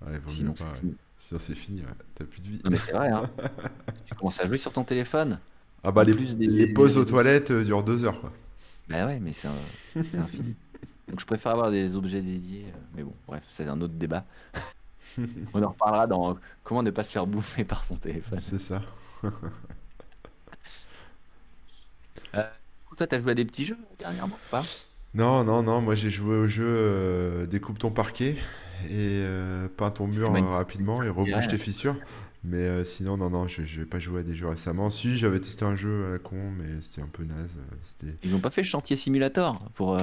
[0.00, 0.80] Ouais, vaut Sinon, mieux pas, c'est ouais.
[0.80, 0.96] fini.
[1.18, 1.86] Sinon, c'est fini, ouais.
[2.14, 2.62] T'as plus de vie.
[2.64, 3.30] Non, mais c'est vrai, hein.
[4.04, 5.40] tu commences à jouer sur ton téléphone.
[5.84, 8.32] Ah bah les, plus des- les pauses des- aux toilettes euh, durent deux heures, quoi.
[8.88, 9.48] Bah ouais, mais c'est
[10.18, 10.56] infini.
[11.08, 12.66] Donc je préfère avoir des objets dédiés.
[12.74, 14.24] euh, Mais bon, bref, c'est un autre débat.
[15.54, 18.40] On en reparlera dans comment ne pas se faire bouffer par son téléphone.
[18.40, 18.82] C'est ça.
[22.96, 24.72] Toi, t'as joué à des petits jeux dernièrement ou pas?
[25.14, 28.36] Non, non, non, moi j'ai joué au jeu euh, Découpe ton parquet
[28.88, 31.96] et euh, peins ton mur euh, rapidement et rebouche tes fissures.
[32.44, 34.90] Mais euh, sinon, non, non, je, je vais pas jouer à des jeux récemment.
[34.90, 37.56] Si, j'avais testé un jeu à la con, mais c'était un peu naze.
[38.04, 38.12] euh.
[38.22, 39.96] Ils ont pas fait le chantier simulator pour.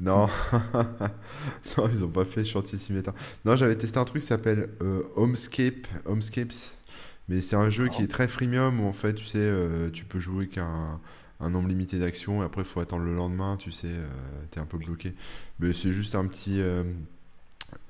[0.00, 0.28] Non,
[1.76, 3.14] non, ils ont pas fait Chantier Simulator.
[3.44, 6.52] Non, j'avais testé un truc qui s'appelle euh, Homescape, Homescapes,
[7.28, 10.04] mais c'est un jeu qui est très freemium où en fait, tu sais, euh, tu
[10.04, 11.00] peux jouer qu'un
[11.40, 14.08] un nombre limité d'actions et après, il faut attendre le lendemain, tu sais, euh,
[14.50, 15.14] t'es un peu bloqué.
[15.60, 16.60] Mais c'est juste un petit.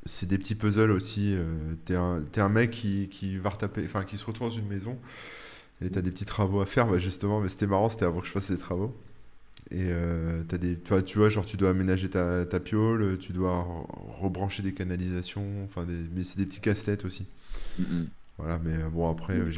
[0.06, 1.36] c'est des petits puzzles aussi.
[1.84, 4.98] t'es un, un mec qui, qui va retaper, enfin, qui se retrouve dans une maison
[5.80, 8.26] et t'as des petits travaux à faire, bah, justement, mais c'était marrant, c'était avant que
[8.26, 8.96] je fasse des travaux.
[9.70, 14.20] Et euh, des, tu vois, genre tu dois aménager ta, ta piole, tu dois re-
[14.22, 17.26] rebrancher des canalisations, enfin des, mais c'est des petits casse-têtes aussi.
[17.78, 18.10] mm, mm.
[18.38, 19.50] Voilà, mais euh, bon après, euh,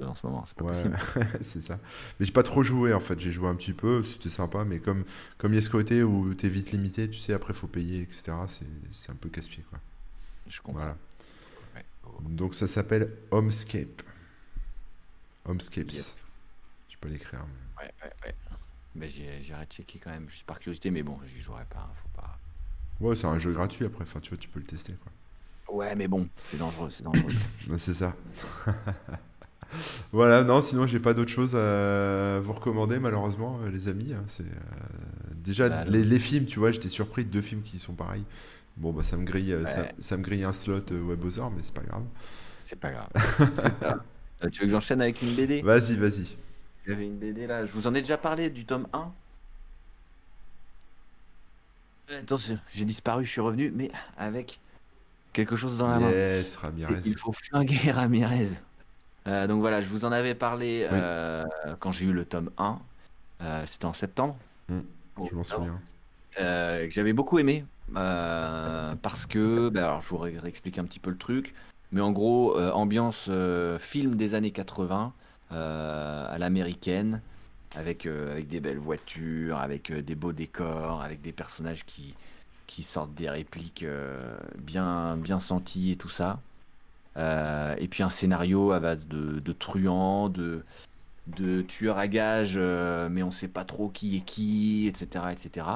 [0.00, 0.98] en ce moment, c'est pas ouais, possible.
[1.42, 1.78] c'est ça.
[2.18, 4.78] Mais j'ai pas trop joué en fait, j'ai joué un petit peu, c'était sympa, mais
[4.80, 5.04] comme
[5.36, 8.02] comme il y a ce côté où t'es vite limité, tu sais, après faut payer,
[8.02, 8.46] etc.
[8.48, 9.78] C'est c'est un peu casse-pied quoi.
[10.48, 10.80] Je comprends.
[10.80, 10.96] Voilà.
[11.76, 11.84] Ouais.
[12.30, 14.02] Donc ça s'appelle Homescape.
[15.44, 15.92] Homescapes.
[15.92, 16.04] Yep.
[16.88, 17.44] Je peux l'écrire.
[17.46, 18.34] mais- Ouais, ouais, ouais.
[18.94, 21.92] Ben, j'ai- j'irai checker quand même, juste par curiosité, mais bon, j'y jouerai pas, hein,
[22.02, 22.38] faut pas.
[23.00, 25.12] Ouais, c'est un jeu gratuit après, enfin tu vois, tu peux le tester quoi.
[25.76, 27.30] Ouais, mais bon, c'est dangereux, c'est dangereux.
[27.78, 28.14] C'est ça.
[30.12, 34.14] Voilà, non, sinon j'ai pas d'autre chose à vous recommander malheureusement, euh, les amis.
[34.14, 37.62] hein, C'est euh, déjà Bah, les, les films, tu vois, j'étais surpris de deux films
[37.62, 38.24] qui sont pareils.
[38.78, 39.66] Bon bah ça me grille, euh,
[39.98, 42.04] ça, me grille un slot euh, WebOzor, mais c'est pas grave.
[42.60, 43.08] c'est pas grave.
[43.56, 44.00] C'est pas grave.
[44.52, 46.36] Tu veux que j'enchaîne avec une BD Vas-y, vas-y.
[46.88, 49.12] J'avais une BD là, je vous en ai déjà parlé du tome 1.
[52.10, 54.58] Attention, j'ai disparu, je suis revenu, mais avec
[55.34, 56.08] quelque chose dans la main.
[56.10, 57.00] Yes, Et Ramirez.
[57.04, 58.48] il faut flinguer Ramirez.
[59.26, 60.98] Euh, donc voilà, je vous en avais parlé Oui.
[61.00, 61.44] euh,
[61.80, 62.78] quand j'ai eu le tome 1.
[63.42, 64.36] Euh, C'était en septembre.
[64.70, 64.80] Hmm,
[65.18, 65.78] Oh, Je m'en souviens.
[66.40, 67.64] euh, que j'avais beaucoup aimé
[67.96, 71.54] euh, parce que, bah, alors je vous ré- réexplique un petit peu le truc,
[71.92, 77.20] mais en gros, euh, ambiance euh, film des années 80 euh, à l'américaine,
[77.76, 82.14] avec, euh, avec des belles voitures, avec euh, des beaux décors, avec des personnages qui,
[82.66, 86.40] qui sortent des répliques euh, bien, bien senties et tout ça.
[87.16, 90.64] Euh, et puis un scénario à base de, de truands, de,
[91.26, 95.26] de tueurs à gages, euh, mais on sait pas trop qui est qui, etc.
[95.32, 95.66] etc.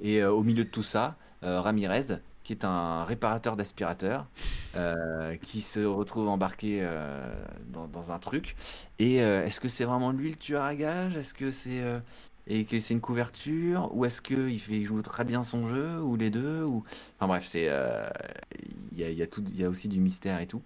[0.00, 2.18] Et euh, au milieu de tout ça, euh, Ramirez,
[2.48, 4.26] qui est un réparateur d'aspirateur,
[4.74, 7.30] euh, qui se retrouve embarqué euh,
[7.92, 8.56] dans, un truc.
[8.98, 11.14] Et euh, est-ce que c'est vraiment lui le tueur à gage?
[11.14, 13.90] Est-ce que c'est une couverture?
[13.94, 16.00] Ou est-ce qu'il il joue très bien son jeu?
[16.00, 16.62] Ou les deux?
[16.62, 16.84] Ou...
[17.18, 18.10] Enfin bref, il y a,
[18.96, 20.62] y a y a aussi du mystère et tout.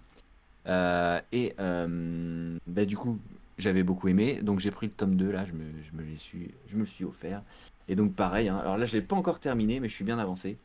[1.33, 3.19] Et bah, du coup,
[3.57, 6.17] j'avais beaucoup aimé, donc j'ai pris le tome 2 là, je me, je me, l'ai
[6.17, 7.43] su- je le suis offert.
[7.89, 10.17] Et donc pareil, hein, alors là je l'ai pas encore terminé, mais je suis bien
[10.17, 10.57] avancé.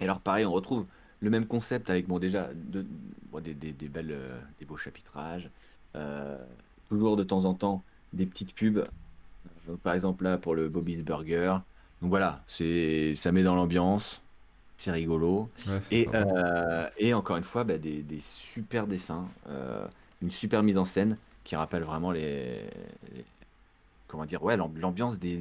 [0.00, 0.86] Et alors pareil, on retrouve
[1.20, 2.86] le même concept avec bon déjà de-
[3.30, 5.50] bon, des, des- des belles, euh, des beaux chapitrages,
[5.96, 6.38] euh,
[6.88, 8.86] toujours de temps en temps des petites pubs.
[9.66, 11.58] Donc, par exemple là pour le Bobby's Burger.
[12.00, 14.22] Donc voilà, c'est ça met dans l'ambiance,
[14.76, 15.50] c'est rigolo.
[15.66, 19.86] Ouais, Et, euh, encore une fois, bah, des, des super dessins, euh,
[20.22, 22.62] une super mise en scène qui rappelle vraiment les,
[23.12, 23.24] les-
[24.06, 25.36] comment dire, ouais, l'amb- l'ambiance des,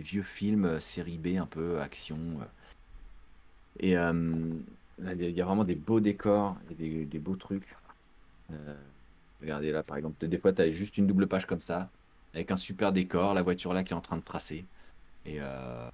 [0.00, 2.18] vieux films euh, série B, un peu action.
[3.78, 4.12] Et euh,
[4.98, 7.76] il y a vraiment des beaux décors et des, des beaux trucs.
[8.52, 8.74] Euh,
[9.40, 11.90] regardez là, par exemple, des fois, tu as juste une double page comme ça,
[12.34, 14.64] avec un super décor, la voiture là qui est en train de tracer.
[15.26, 15.88] Et, euh,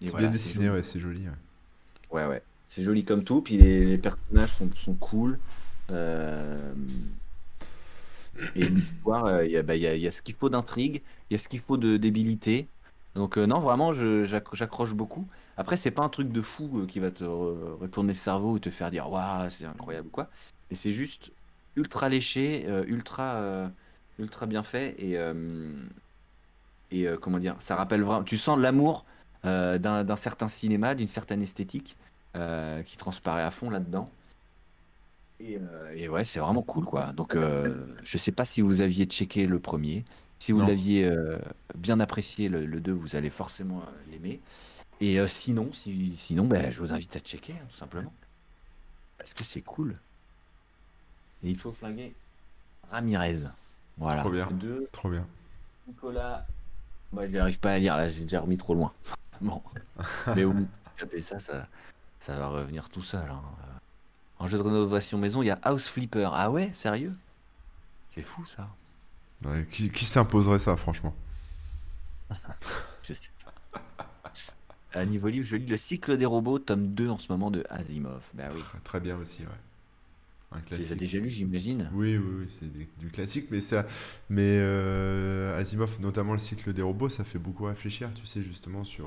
[0.00, 1.28] et C'est voilà, bien dessiné, ouais, c'est joli.
[1.28, 1.34] ouais.
[2.10, 2.42] Ouais, ouais.
[2.66, 3.42] C'est joli comme tout.
[3.42, 5.38] Puis les, les personnages sont, sont cool.
[5.90, 6.72] Euh,
[8.54, 11.36] Et l'histoire, euh, il y a, bah, y a ce qu'il faut d'intrigue, il y
[11.36, 12.68] a ce qu'il faut de débilité.
[13.14, 15.26] Donc, euh, non, vraiment, j'accroche beaucoup.
[15.56, 18.52] Après, c'est pas un truc de fou euh, qui va te re- retourner le cerveau
[18.52, 20.28] ou te faire dire Waouh, c'est incroyable ou quoi.
[20.70, 21.30] Mais c'est juste
[21.76, 23.70] ultra léché, euh, ultra,
[24.18, 24.96] ultra bien fait.
[24.98, 25.16] Et,
[26.90, 28.24] et comment dire, ça rappelle vraiment.
[28.24, 29.04] Tu sens l'amour
[29.44, 31.96] d'un certain cinéma, d'une certaine esthétique
[32.34, 34.10] qui transparaît à fond là-dedans.
[35.40, 35.58] Et,
[35.94, 37.12] et ouais, c'est vraiment cool quoi.
[37.12, 37.36] Donc
[38.02, 40.04] je sais pas si vous aviez checké le premier.
[40.44, 41.38] Si vous l'aviez euh,
[41.74, 44.42] bien apprécié le, le 2, vous allez forcément euh, l'aimer.
[45.00, 48.12] Et euh, sinon, si, sinon ben, je vous invite à checker hein, tout simplement.
[49.16, 49.94] Parce que c'est cool.
[51.42, 52.12] Et il faut flinguer
[52.90, 53.44] Ramirez.
[53.96, 54.20] Voilà.
[54.20, 54.46] Trop bien.
[54.50, 55.26] De Trop bien.
[55.88, 56.46] Nicolas.
[57.10, 58.92] Moi, je n'arrive pas à lire, là, j'ai déjà remis trop loin.
[59.40, 59.62] bon.
[60.36, 60.68] Mais au bout
[61.10, 61.66] de ça, ça,
[62.20, 63.30] ça va revenir tout seul.
[63.30, 63.40] hein.
[64.38, 66.28] En jeu de rénovation maison, il y a House Flipper.
[66.34, 67.14] Ah ouais, sérieux?
[68.10, 68.68] C'est fou ça.
[69.44, 71.14] Ouais, qui qui s'imposerait ça, franchement?
[73.02, 73.52] Je sais pas.
[74.92, 77.64] À niveau livre, je lis Le cycle des robots, tome 2 en ce moment de
[77.68, 78.22] Asimov.
[78.32, 78.60] Bah oui.
[78.62, 79.48] Très- Très bien aussi, ouais.
[80.52, 80.98] Un Tu les as classique.
[80.98, 81.90] déjà lus, j'imagine?
[81.92, 83.84] Oui, oui, oui, c'est du classique, mais ça,
[84.30, 88.84] mais euh, Asimov, notamment le cycle des robots, ça fait beaucoup réfléchir, tu sais, justement
[88.84, 89.06] sur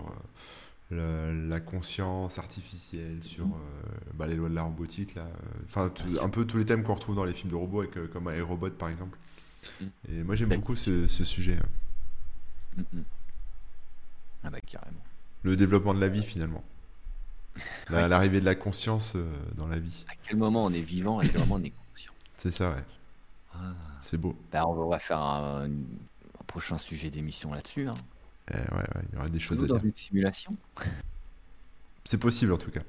[0.91, 3.53] euh, la, la conscience artificielle, sur Mhm.
[3.53, 5.25] euh, bah, les lois de la robotique, là,
[5.65, 8.11] enfin tout- un peu tous les thèmes qu'on retrouve dans les films de robots, avec,
[8.11, 9.17] comme iRobot par exemple.
[9.81, 9.89] Mhm.
[10.09, 11.69] Et moi j'aime beaucoup ce, ce sujet, hein.
[12.77, 13.03] Mm, mm.
[14.43, 15.01] Ah bah carrément.
[15.43, 16.63] le développement de la vie finalement,
[17.89, 18.07] La- Ouais.
[18.07, 21.25] l'arrivée de la conscience euh, dans la vie, À quel moment on est vivant, à
[21.27, 22.13] quel moment on est conscient?
[22.37, 22.83] c'est ça, ouais,
[23.53, 23.73] Ah.
[23.99, 24.35] c'est beau.
[24.51, 27.87] Bah, on va faire un, un prochain sujet d'émission là-dessus.
[27.87, 27.93] Hein.
[28.51, 29.85] Eh, ouais, ouais, il y aura des choses à dans dire.
[29.85, 30.51] une simulation,
[32.05, 32.83] C'est possible en tout cas.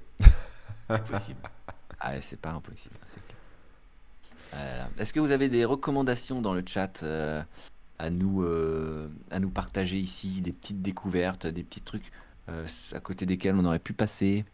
[0.88, 1.40] c'est possible.
[2.00, 3.27] ah, c'est pas impossible, c'est clair.
[4.54, 7.42] Euh, Est-ce que vous avez des recommandations dans le chat euh,
[7.98, 12.10] à nous euh, à nous partager ici, des petites découvertes, des petits trucs
[12.48, 14.44] euh, à côté desquels on aurait pu passer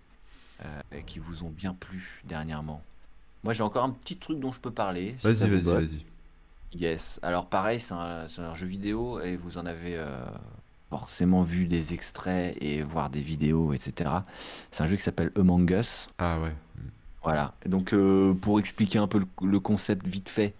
[0.93, 2.83] et qui vous ont bien plu dernièrement?
[3.43, 5.15] Moi, j'ai encore un petit truc dont je peux parler.
[5.23, 6.05] Vas-y, vas-y, vas-y.
[6.73, 7.21] Yes.
[7.23, 10.03] Alors pareil, c'est un, un jeu vidéo et vous en avez
[10.89, 14.11] forcément vu des extraits et voir des vidéos, etc.
[14.71, 16.09] C'est un jeu qui s'appelle Among Us.
[16.19, 16.55] Ah ouais.
[17.25, 17.55] Voilà.
[17.67, 20.55] Donc euh, pour expliquer un peu le, concept vite fait,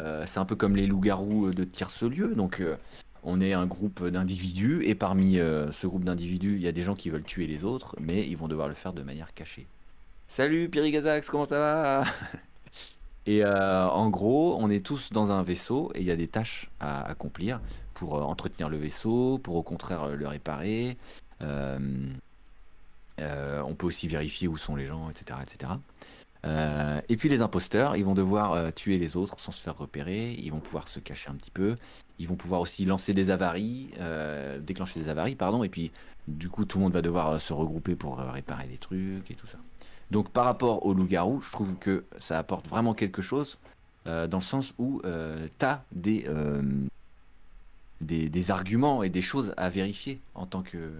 [0.00, 2.34] euh, c'est un peu comme les loups-garous de tierce-lieu.
[2.34, 2.76] Donc euh,
[3.24, 6.82] on est un groupe d'individus et parmi euh, ce groupe d'individus, il y a des
[6.82, 9.66] gens qui veulent tuer les autres, mais ils vont devoir le faire de manière cachée.
[10.28, 12.04] Salut Pirigazax, comment ça va?
[13.26, 16.26] Et euh, en gros, on est tous dans un vaisseau et il y a des
[16.26, 17.60] tâches à accomplir
[17.94, 20.96] pour euh, entretenir le vaisseau, pour au contraire euh, le réparer.
[21.40, 21.78] Euh, euh,
[23.18, 25.38] on peut aussi vérifier où sont les gens, etc.
[25.42, 25.72] etc.
[26.44, 29.76] Euh, et puis les imposteurs, ils vont devoir euh, tuer les autres sans se faire
[29.76, 31.76] repérer, ils vont pouvoir se cacher un petit peu,
[32.18, 35.92] ils vont pouvoir aussi lancer des avaries, euh, déclencher des avaries, pardon, et puis
[36.28, 39.30] du coup tout le monde va devoir euh, se regrouper pour euh, réparer les trucs
[39.30, 39.58] et tout ça.
[40.10, 43.58] Donc par rapport au loup-garou, je trouve que ça apporte vraiment quelque chose,
[44.08, 46.60] euh, dans le sens où euh, tu as des, euh,
[48.00, 50.90] des, des arguments et des choses à vérifier en tant que,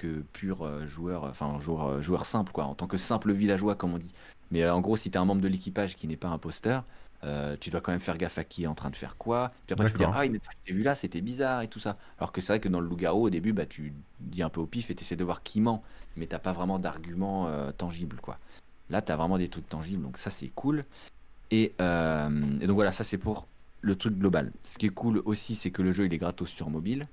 [0.00, 3.74] que pur euh, joueur, enfin joueur, euh, joueur simple, quoi, en tant que simple villageois,
[3.74, 4.12] comme on dit.
[4.50, 6.84] Mais euh, en gros, si tu es un membre de l'équipage qui n'est pas imposteur,
[7.22, 9.52] euh, tu dois quand même faire gaffe à qui est en train de faire quoi.
[9.66, 11.62] Puis après, tu peux dire, ah oui, mais toi, je t'ai vu là, c'était bizarre
[11.62, 11.96] et tout ça.
[12.18, 14.60] Alors que c'est vrai que dans le loup-garou, au début, bah, tu dis un peu
[14.60, 15.82] au pif et tu essaies de voir qui ment,
[16.16, 18.36] mais t'as pas vraiment d'arguments euh, tangibles, quoi.
[18.88, 20.84] Là, tu as vraiment des trucs tangibles, donc ça, c'est cool.
[21.50, 23.46] Et, euh, et donc voilà, ça, c'est pour
[23.82, 24.50] le truc global.
[24.62, 27.06] Ce qui est cool aussi, c'est que le jeu, il est gratos sur mobile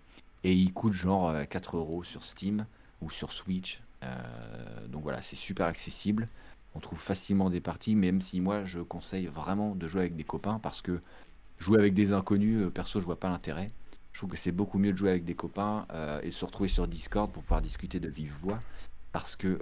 [0.43, 2.65] et il coûte genre euh, 4 euros sur Steam
[3.01, 3.81] ou sur Switch.
[4.03, 6.27] Euh, donc voilà, c'est super accessible.
[6.75, 10.23] On trouve facilement des parties, même si moi je conseille vraiment de jouer avec des
[10.23, 10.99] copains parce que
[11.57, 13.71] jouer avec des inconnus, euh, perso, je vois pas l'intérêt.
[14.11, 16.69] Je trouve que c'est beaucoup mieux de jouer avec des copains euh, et se retrouver
[16.69, 18.59] sur Discord pour pouvoir discuter de vive voix
[19.13, 19.59] parce que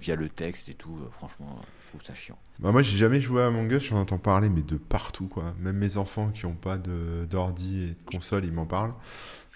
[0.00, 2.38] via le texte et tout, franchement, je trouve ça chiant.
[2.60, 5.54] Bah, moi, j'ai jamais joué à Among Us, j'en entends parler, mais de partout, quoi.
[5.58, 8.94] Même mes enfants qui ont pas d'ordi et de console, ils m'en parlent.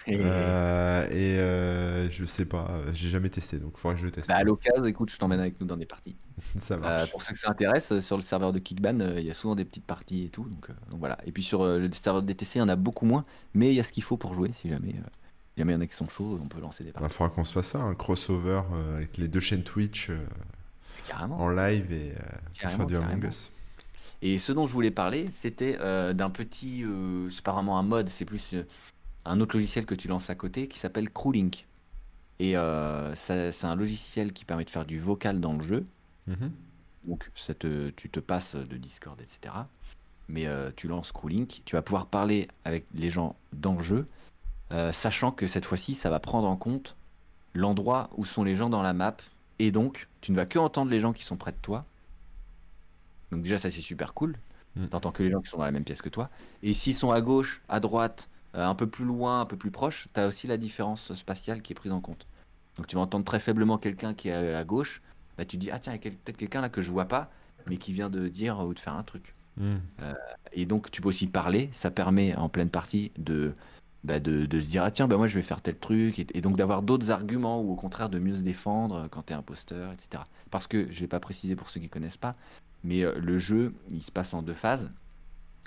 [0.07, 4.05] Et Euh, et euh, je sais pas, euh, j'ai jamais testé, donc faudrait que je
[4.05, 4.29] le teste.
[4.29, 6.15] bah, à l'occasion, écoute, je t'emmène avec nous dans des parties.
[6.59, 7.11] Ça marche.
[7.11, 9.65] pour ceux que ça intéresse, sur le serveur de Kickban, il y a souvent des
[9.65, 10.43] petites parties et tout.
[10.45, 11.17] Donc, donc voilà.
[11.25, 13.75] Et puis sur le serveur de DTC, il y en a beaucoup moins, mais il
[13.75, 14.51] y a ce qu'il faut pour jouer.
[14.53, 14.95] Si jamais,
[15.67, 17.13] il y en a qui sont chauds, on peut lancer des Il parties.
[17.13, 20.17] faudra qu'on se fasse ça, un crossover euh, avec les deux chaînes Twitch euh,
[21.31, 23.25] en live et euh, faire du Among.
[23.25, 23.51] Us.
[24.21, 25.77] Et ce dont je voulais parler, c'était
[26.13, 26.83] d'un petit.
[27.31, 28.53] c'est pas vraiment un mode, c'est plus
[29.29, 31.65] un autre logiciel que tu lances à côté qui s'appelle Crewlink.
[32.39, 35.85] Et euh, c'est un logiciel qui permet de faire du vocal dans le jeu.
[36.27, 36.51] Mhm.
[37.05, 39.53] Donc ça te- tu te passes de Discord, etc.
[40.27, 44.05] Mais euh, tu lances Crewlink, tu vas pouvoir parler avec les gens dans le jeu,
[44.71, 46.95] euh, sachant que cette fois-ci, ça va prendre en compte
[47.53, 49.17] l'endroit où sont les gens dans la map.
[49.59, 51.83] Et donc, tu ne vas que entendre les gens qui sont près de toi.
[53.31, 54.37] Donc déjà, ça c'est super cool.
[54.75, 54.87] Mm.
[54.87, 56.29] T'entends que les gens qui sont dans la même pièce que toi.
[56.63, 59.71] Et s'ils sont à gauche, à droite, euh, un peu plus loin, un peu plus
[59.71, 62.25] proche, tu as aussi la différence spatiale qui est prise en compte.
[62.77, 65.01] Donc tu vas entendre très faiblement quelqu'un qui est à, à gauche,
[65.37, 67.31] bah, tu dis, ah tiens, il y a peut-être quelqu'un là que je vois pas,
[67.67, 69.35] mais qui vient de dire ou de faire un truc.
[69.57, 69.81] Mhm.
[70.53, 73.53] Et donc tu peux aussi parler, ça permet en pleine partie de,
[74.03, 76.27] bah, de, de se dire, ah tiens, bah, moi je vais faire tel truc, et,
[76.33, 79.35] et donc d'avoir d'autres arguments, ou au contraire de mieux se défendre quand tu es
[79.35, 80.23] imposteur, etc.
[80.49, 82.35] Parce que, je ne l'ai pas précisé pour ceux qui connaissent pas,
[82.83, 84.89] mais euh, le jeu, il se passe en deux phases.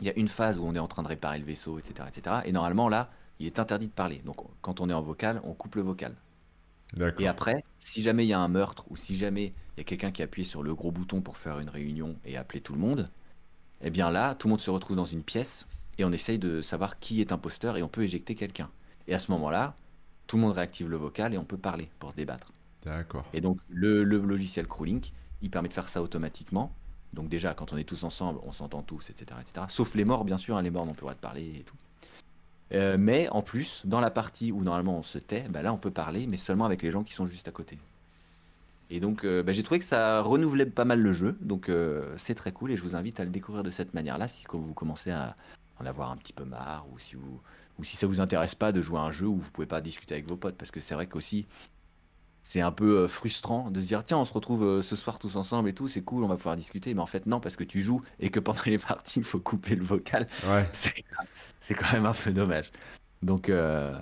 [0.00, 2.08] Il y a une phase où on est en train de réparer le vaisseau, etc.
[2.08, 2.36] etc.
[2.44, 4.22] et normalement là, il est interdit de parler.
[4.24, 6.16] Donc quand on est en vocal, on coupe le vocal.
[6.94, 7.20] D'accord.
[7.22, 9.84] Et après, si jamais il y a un meurtre ou si jamais il y a
[9.84, 12.78] quelqu'un qui appuie sur le gros bouton pour faire une réunion et appeler tout le
[12.78, 13.10] monde,
[13.80, 15.66] eh bien là, tout le monde se retrouve dans une pièce
[15.98, 18.70] et on essaye de savoir qui est imposteur et on peut éjecter quelqu'un.
[19.08, 19.76] Et à ce moment-là,
[20.26, 22.52] tout le monde réactive le vocal et on peut parler pour se débattre.
[22.84, 23.24] D'accord.
[23.32, 26.74] Et donc le, le logiciel Crewlink, il permet de faire ça automatiquement.
[27.12, 29.66] Donc déjà, quand on est tous ensemble, on s'entend tous, etc., etc.
[29.68, 30.56] Sauf les morts, bien sûr.
[30.56, 31.76] hein, les morts n'ont plus le droit de parler et tout.
[32.72, 35.76] Euh, mais en plus, dans la partie où normalement on se tait, bah là on
[35.76, 37.78] peut parler, mais seulement avec les gens qui sont juste à côté.
[38.90, 42.14] Et donc euh, bah, j'ai trouvé que ça renouvelait pas mal le jeu, donc euh,
[42.18, 44.74] c'est très cool et je vous invite à le découvrir de cette manière-là si vous
[44.74, 45.36] commencez à
[45.80, 47.40] en avoir un petit peu marre ou si vous
[47.78, 49.80] ou si ça vous intéresse pas de jouer à un jeu où vous pouvez pas
[49.80, 51.46] discuter avec vos potes parce que c'est vrai qu'aussi
[52.42, 55.18] c'est un peu euh, frustrant de se dire tiens on se retrouve euh, ce soir
[55.18, 57.56] tous ensemble et tout c'est cool on va pouvoir discuter mais en fait non parce
[57.56, 60.68] que tu joues et que pendant les parties il faut couper le vocal Ouais.
[61.62, 62.70] c'est quand même un peu dommage.
[63.22, 63.96] Donc, euh,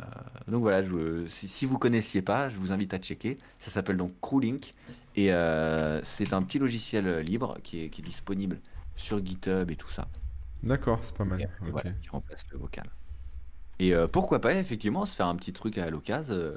[0.49, 3.37] donc voilà, je, si, si vous connaissiez pas, je vous invite à checker.
[3.61, 4.73] Ça s'appelle donc Crewlink
[5.15, 8.61] et euh, c'est un petit logiciel libre qui est, qui est disponible
[8.97, 10.09] sur GitHub et tout ça.
[10.63, 11.41] D'accord, c'est pas mal.
[11.43, 12.89] et voilà, qui remplace le vocal.
[13.79, 16.55] Et euh, pourquoi pas effectivement se faire un petit truc à l'occasion,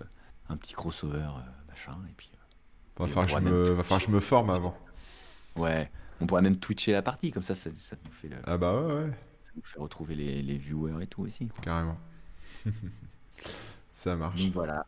[0.49, 1.27] un petit crossover
[1.73, 2.29] machin et puis
[2.99, 4.77] Va Et falloir que je me, va falloir que je me forme avant.
[5.57, 8.37] euh, ouais, on pourrait même twitcher la partie comme ça, ça, ça nous fait le-
[8.45, 9.09] Ah bah ouais, ouais,
[9.43, 11.47] ça nous fait retrouver les, les viewers et tout aussi.
[11.47, 11.63] quoi.
[11.63, 11.97] carrément.
[13.93, 14.41] Ça marche.
[14.41, 14.85] Donc voilà.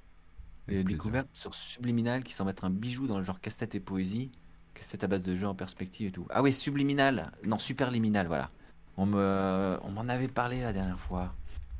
[0.67, 0.97] Avec Des plaisir.
[0.97, 4.31] découvertes sur Subliminal qui semble être un bijou dans le genre casse-tête et poésie.
[4.73, 6.25] Casse-tête à base de jeux en perspective et tout.
[6.31, 7.31] Ah ouais, Subliminal.
[7.43, 8.49] Non, Superliminal, voilà.
[8.97, 11.33] On me, on m'en avait parlé la dernière fois.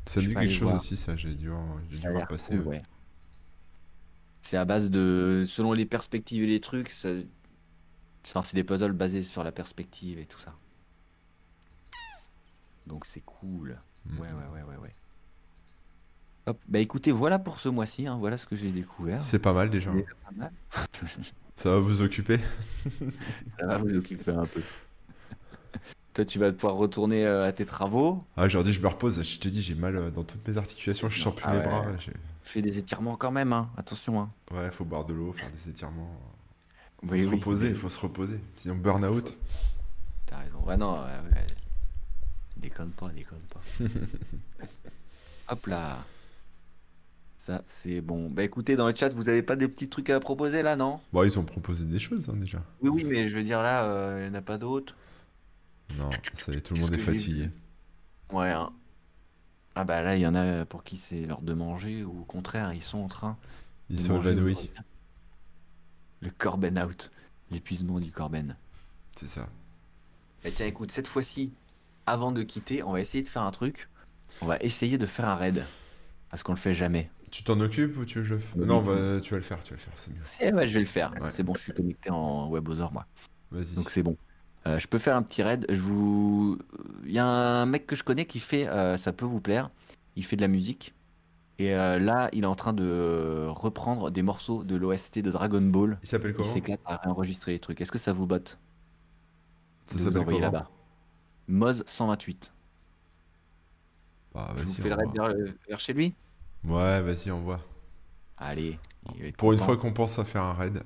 [0.08, 0.76] Ça dit quelque chose voir.
[0.76, 2.56] aussi, ça, j'ai dû, en- j'ai dû voir passer.
[2.58, 2.84] cool, ouais.
[4.46, 7.10] C'est à base de, selon les perspectives et les trucs, ça...
[8.24, 10.54] c'est des puzzles basés sur la perspective et tout ça.
[12.86, 13.80] Donc c'est cool.
[14.06, 14.20] Mm.
[14.20, 14.96] Ouais, ouais, ouais, ouais, ouais.
[16.46, 16.60] Hop.
[16.68, 18.06] Bah écoutez, voilà pour ce mois-ci.
[18.06, 18.18] hein.
[18.20, 19.20] Voilà ce que j'ai découvert.
[19.24, 19.92] C'est pas mal déjà.
[19.92, 20.52] C'est pas mal.
[21.56, 22.38] Ça va vous occuper?
[23.60, 24.62] Ça va vous occuper un peu.
[26.14, 28.24] Toi, tu vas pouvoir retourner euh, à tes travaux.
[28.38, 29.24] Ah, aujourd'hui, je me repose.
[29.24, 31.10] Je te dis, j'ai mal euh, dans toutes mes articulations.
[31.10, 31.64] Je sens plus Ah mes ouais.
[31.64, 31.86] bras.
[32.46, 33.70] Fais des étirements quand même, hein.
[33.76, 34.30] Attention, hein.
[34.52, 36.16] Ouais, faut boire de l'eau, faire des étirements.
[37.02, 37.36] Faut Oui, se oui.
[37.36, 38.40] reposer, il faut se reposer.
[38.56, 39.36] Sinon, burn out.
[40.28, 40.60] T'as raison.
[40.64, 41.46] Ouais, non, ouais, ouais.
[42.58, 43.60] Déconne pas, déconne pas.
[45.50, 46.04] Hop là.
[47.38, 48.30] Ça, c'est bon.
[48.30, 51.00] Bah écoutez, dans le chat, vous avez pas des petits trucs à proposer là, non?
[51.14, 52.60] Bon, ils ont proposé des choses hein, déjà.
[52.82, 54.96] Oui, oui, mais je veux dire là, euh, il n'y en a pas d'autres.
[55.98, 57.50] Non, ça y est, tout le monde est fatigué.
[58.32, 58.50] Ouais.
[58.52, 58.72] hein.
[59.76, 62.24] Ah bah là, il y en a pour qui c'est l'heure de manger ou au
[62.26, 63.38] contraire, ils sont en train
[63.90, 64.32] Ils de sont manger.
[64.32, 64.72] évanouis.
[66.22, 67.12] Le Corben out.
[67.52, 68.56] L'épuisement du Corben.
[69.20, 69.48] C'est ça.
[70.44, 71.52] Et tiens, écoute, cette fois-ci,
[72.06, 73.90] avant de quitter, on va essayer de faire un truc.
[74.42, 75.64] On va essayer de faire un raid.
[76.30, 77.10] Parce qu'on le fait jamais.
[77.32, 79.44] Tu t'en occupes ou tu veux que je le fasse Non, bah, tu vas le
[79.44, 80.56] faire, tu vas le faire, c'est mieux.
[80.56, 81.12] Ouais, je vais le faire.
[81.22, 81.30] Ouais.
[81.30, 83.06] C'est bon, je suis connecté en WebOther, moi.
[83.52, 83.76] Vas-y.
[83.76, 84.16] Donc c'est bon.
[84.68, 85.66] Euh, je peux faire un petit raid.
[85.70, 86.58] Je vous...
[87.06, 89.70] Il y a un mec que je connais qui fait, euh, ça peut vous plaire,
[90.16, 90.94] il fait de la musique.
[91.58, 95.62] Et euh, là, il est en train de reprendre des morceaux de l'OST de Dragon
[95.62, 95.98] Ball.
[96.04, 96.50] Il s'appelle Il comment?
[96.50, 97.80] s'éclate à réenregistrer les trucs.
[97.80, 98.60] Est-ce que ça vous botte?
[99.86, 100.40] Ça s'appelle comment?
[100.40, 100.70] là-bas
[101.48, 102.52] Moz 128.
[104.34, 105.34] Bah, Je vous fais le raid vers,
[105.70, 106.14] vers chez lui?
[106.66, 107.32] Ouais, vas-y.
[108.38, 108.78] Allez.
[109.16, 110.84] il va être Pour une fois qu'on pense à faire un raid.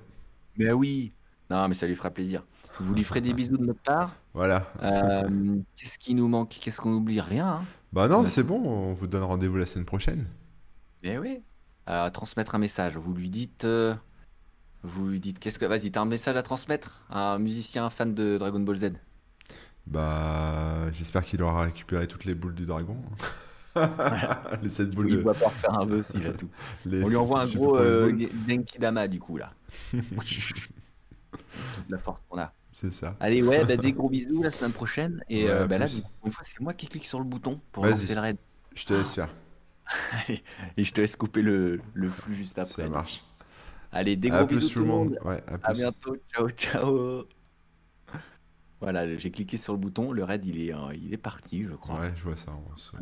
[0.58, 1.14] Mais oui
[1.50, 2.44] Non, mais ça lui fera plaisir.
[2.80, 4.16] Vous lui ferez des bisous de notre part.
[4.34, 4.66] Voilà.
[4.84, 6.50] Euh, Qu'est-ce qui nous manque?
[6.62, 7.20] Qu'est-ce qu'on oublie?
[7.20, 7.48] Rien.
[7.48, 7.64] hein.
[7.92, 10.26] Bah non, c'est bon, on vous donne rendez-vous la semaine prochaine.
[11.04, 11.42] Mais oui.
[11.86, 12.96] Alors, transmettre un message.
[12.98, 13.66] Vous lui dites.
[13.66, 13.96] euh,
[14.84, 15.40] vous lui dites.
[15.40, 15.66] Qu'est-ce que.
[15.66, 18.92] Vas-y, t'as un message à transmettre à un musicien fan de Dragon Ball Z?
[19.88, 22.98] Bah, j'espère qu'il aura récupéré toutes les boules du dragon.
[24.62, 25.22] les 7 boules Il de.
[25.24, 26.50] doit pas refaire un vœu s'il a tout.
[26.86, 28.12] les- On lui envoie un je gros euh.
[28.48, 29.52] Genki Dama du coup là.
[29.92, 32.52] Toute la force qu'on a.
[32.80, 33.16] C'est ça.
[33.20, 35.24] Allez, ouais, bah, des gros bisous la semaine prochaine.
[35.30, 36.04] Et Ouais, euh, à bah, là, plus.
[36.24, 38.38] une fois, c'est moi qui clique sur le bouton pour lancer le raid.
[38.76, 39.30] Je te laisse faire.
[40.12, 40.44] Allez,
[40.78, 42.84] et je te laisse couper le, le flux juste après.
[42.84, 43.24] Ça marche.
[43.92, 45.20] Allez, des À gros plus bisous tout le monde.
[45.26, 45.74] Ouais, à À plus.
[45.74, 46.16] bientôt.
[46.34, 47.26] Ciao, ciao.
[48.82, 50.12] Voilà, j'ai cliqué sur le bouton.
[50.12, 52.00] Le raid, il est, euh, il est parti, je crois.
[52.00, 52.52] Ouais, je vois ça.
[52.74, 52.96] on se-